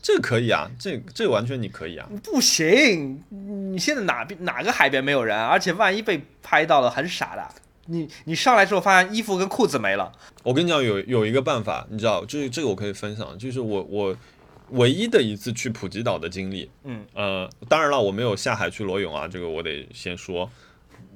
[0.08, 2.08] 这个可以啊，这这个完全你可以啊。
[2.24, 5.38] 不行，你现在哪边哪个海边没有人？
[5.38, 7.46] 而且万一被拍到了，很傻的。
[7.88, 10.10] 你你上来之后发现衣服跟裤子没了，
[10.44, 14.16] 我跟你讲，有有一个办法，你知道，就是这个我可以分享，就是我我
[14.70, 16.72] 唯一的一次去普吉岛的经历。
[16.86, 20.50] 嗯，呃，当然了，我没有下海去裸泳啊，这个我得先说，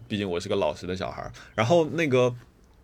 [0.10, 1.32] 毕竟我是个老实的小孩儿。
[1.56, 2.36] 然后那个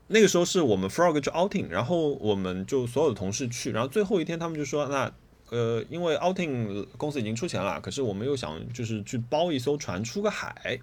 [0.07, 5.11] 那个时候是我们 Frog 去 outing，然后我们就所有的同事去，然后最后一天他们就说，那
[5.49, 10.79] 呃，因为 outing 公司已经出钱了，可是我们又想就是去包一艘船出个海。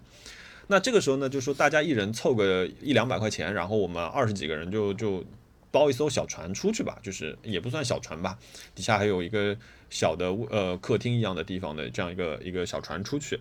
[0.69, 5.23] 那这个时候呢，就说大家一人凑个一两百块钱，然后我们二十几个人就就
[5.71, 8.39] 包一艘小船出去吧，就是也不算小船吧，
[8.75, 9.55] 底下还有一个
[9.91, 13.39] 小的呃客厅一样的地方的这样一个一个小船出去，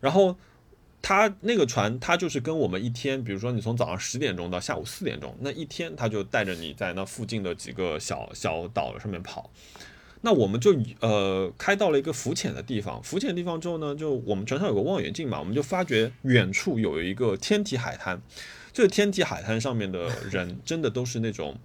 [0.00, 0.36] 然后
[1.02, 9.50] 他那个船，他就是跟我们一天，比如说你从早上十点钟到下午四点钟，那一天他就带着你在那附近的几个小小岛上面跑。
[10.22, 18.20] 那我们就呃开到了一个浮潜的地方，浮潜的地方之后呢，就我们船上有个望远镜嘛，我们就发觉远处有一个天体海滩。
[18.72, 21.58] 这个天体海滩上面的 人，真的都是那种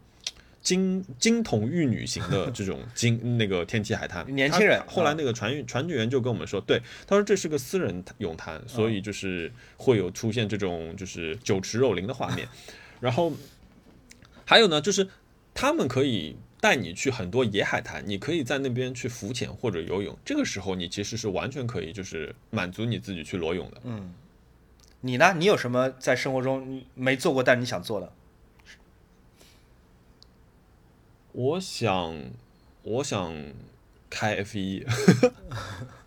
[0.61, 12.47] 金金童玉女型的这种金那个天体海滩年轻人后来那个船员船员就跟我们说，对，他说这是个私人泳滩，所以就是会有出现这种就是酒池肉林的画面。
[12.99, 13.31] 然后
[14.45, 15.07] 还有呢，就是
[15.53, 16.35] 他们可以
[16.65, 20.17] 带你去很多野海滩，你可以在那边去浮潜或者游泳。
[20.25, 23.81] 这个时候，你其实是完全可以就是满足你自己去裸泳的。
[23.83, 24.11] 嗯，
[25.01, 25.35] 你呢？
[25.37, 28.11] 你有什么在生活中你没做过但是你想做的？
[31.33, 32.19] 我想，
[32.81, 33.31] 我想
[34.09, 34.83] 开 F 一。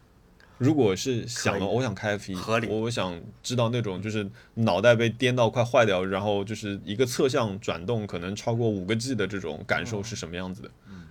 [0.58, 2.66] 如果是想了，我想开 F 一，合理。
[2.68, 10.70] 我我想知道那种就是脑袋被颠到快坏掉，然后就是一个侧向转动可能超过五个 G 的这种感受是什么样子的。
[10.88, 11.06] 嗯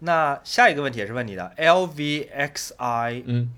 [0.00, 3.52] 那下一个问题也是问你的，L V X I 嗯。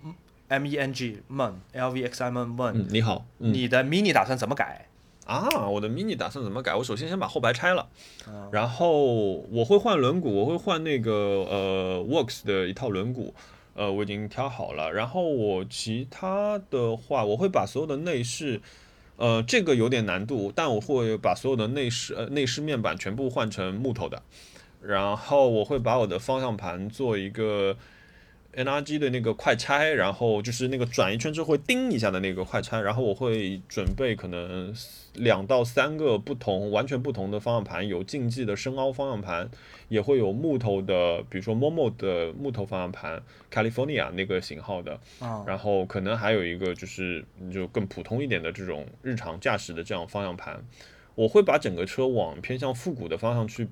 [0.50, 3.52] M E N G Mon，L V X I Mon Mon，、嗯，你好，嗯。
[3.52, 4.86] 你的 mini 打算怎么改？
[5.26, 6.74] 啊，我的 mini 打算怎么改？
[6.74, 7.86] 我首先先把后排拆了，
[8.26, 13.30] 嗯然后我会换轮毂，我会换那个呃 Works 的一套轮毂，
[13.78, 14.92] 呃，我已经挑好了。
[14.92, 18.60] 然后我其他的话，我会把所有的内饰，
[19.16, 24.20] 呃，这个有点难度，但我会把所有的内饰呃内饰面板全部换成木头的，
[24.82, 27.76] 然后我会把我的方向盘做一个
[28.58, 34.74] NRG 的那个快拆，然后就是那个转一圈之后会叮一下的那个快拆，然后我会准备可能
[35.14, 39.48] 两到三个不同、完全不同的方向盘，有竞技的深凹方向盘，
[39.88, 43.22] 也会有木头的，比如说 Momo 的木头方向盘
[43.52, 50.64] ，California 那个型号的，啊、然后可能还有一个就是就更普通一点的这种日常驾驶的这样方向盘，
[51.14, 53.68] 我会把整个车往偏向复古的方向去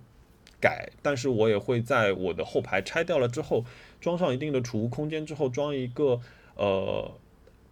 [0.60, 3.64] 改，但是我也会在我的后排拆掉了之后，
[4.01, 6.20] 装上一定的储物空间之后，装一个
[6.56, 7.10] 呃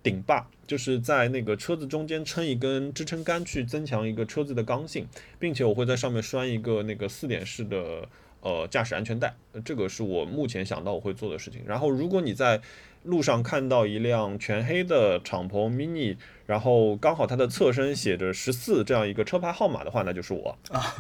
[0.03, 5.07] 顶坝，就是在那个车子中间撑一根支撑杆，去增强一个车子的刚性，
[5.39, 8.09] 并且我会在上面拴一个那个四点式的
[8.41, 11.63] 呃驾驶安全带，呃这个是我目前想到我会做的事情。
[11.67, 12.61] 然后如果你在
[13.05, 20.97] 路上看到一辆全黑的敞篷 mini，然后刚好它的侧身写着十四这样一个车牌号码的话，那就是我啊。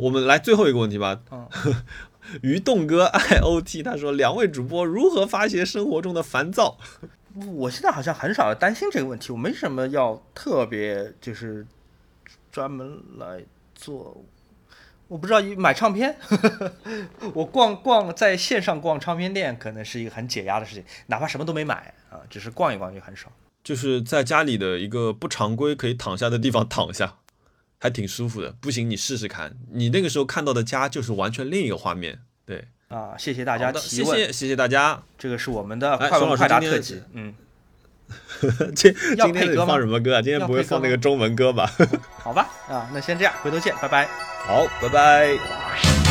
[0.00, 1.20] 我们来最后一个问题吧。
[1.30, 1.46] 嗯
[2.42, 6.78] 于栋哥 IOT 他说：“两位主播如何发泄生活中的烦躁
[7.56, 11.66] 我现在好像很少担心这个问题，我没什么要特别就是
[12.52, 13.42] 专门来
[13.74, 14.24] 做。
[15.08, 16.16] 我不知道买唱片，
[17.34, 23.32] 我逛逛在线上逛唱片店可能是一个很解压的事情，哪怕什么都没买啊，只是逛一逛就很爽。？”
[23.62, 27.16] 就是在家里的一个不常规可以躺下的地方躺下，
[27.84, 28.50] 还挺舒服的。
[28.62, 32.18] 不行，你试试看，你那个时候看到的家就是完全另一个画面。
[32.46, 35.02] 对，啊，谢谢大家的提问，谢谢谢谢大家。
[35.18, 37.34] 这个是我们的哎快问快答特辑，嗯，
[38.74, 40.22] 今今天放什么歌啊？
[40.22, 41.70] 今天不会放那个中文歌吧？
[42.24, 44.08] 好吧，啊，那先这样，回头见，拜拜。
[44.46, 46.03] 好，拜拜。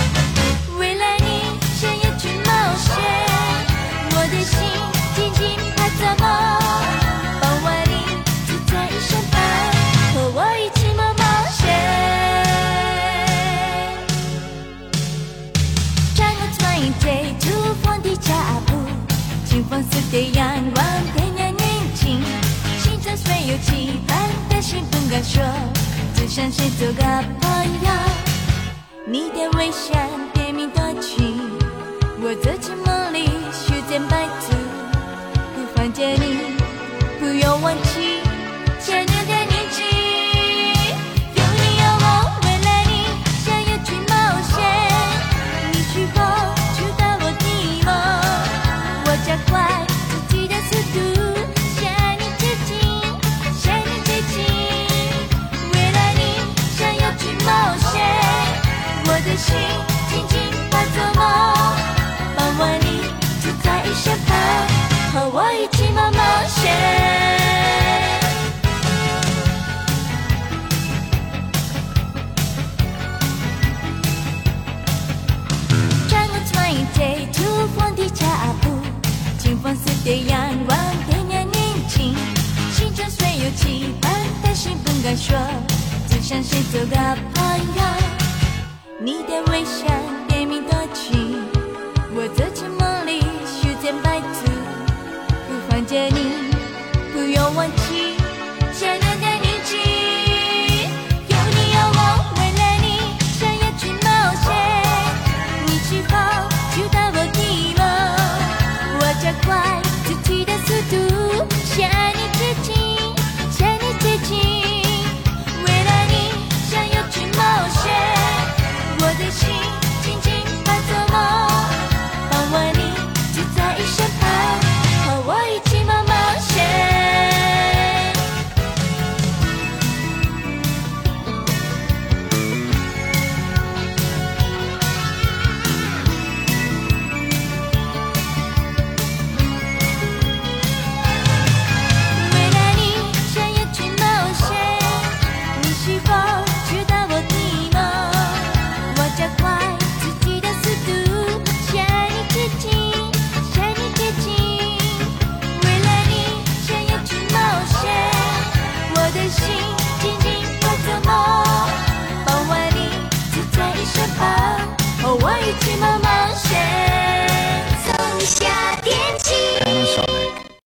[23.54, 25.44] 有期盼，的心不敢说，
[26.16, 27.04] 只想先做个
[27.40, 27.92] 朋友。
[29.06, 29.94] 你的微笑
[30.34, 31.40] 甜蜜多情，
[32.20, 33.03] 我的寂寞
[79.74, 80.78] 清风似的阳光
[81.10, 82.14] 点亮年轻，
[82.72, 84.14] 心中虽有期盼，
[84.44, 85.36] 但是不敢说，
[86.08, 86.96] 只想先做个
[87.34, 87.82] 朋友。
[89.00, 89.88] 你的微笑
[90.28, 91.44] 甜蜜多情，
[92.14, 94.52] 我走进梦里，修剪白兔，
[95.48, 96.54] 不放着你，
[97.12, 97.83] 不用忘记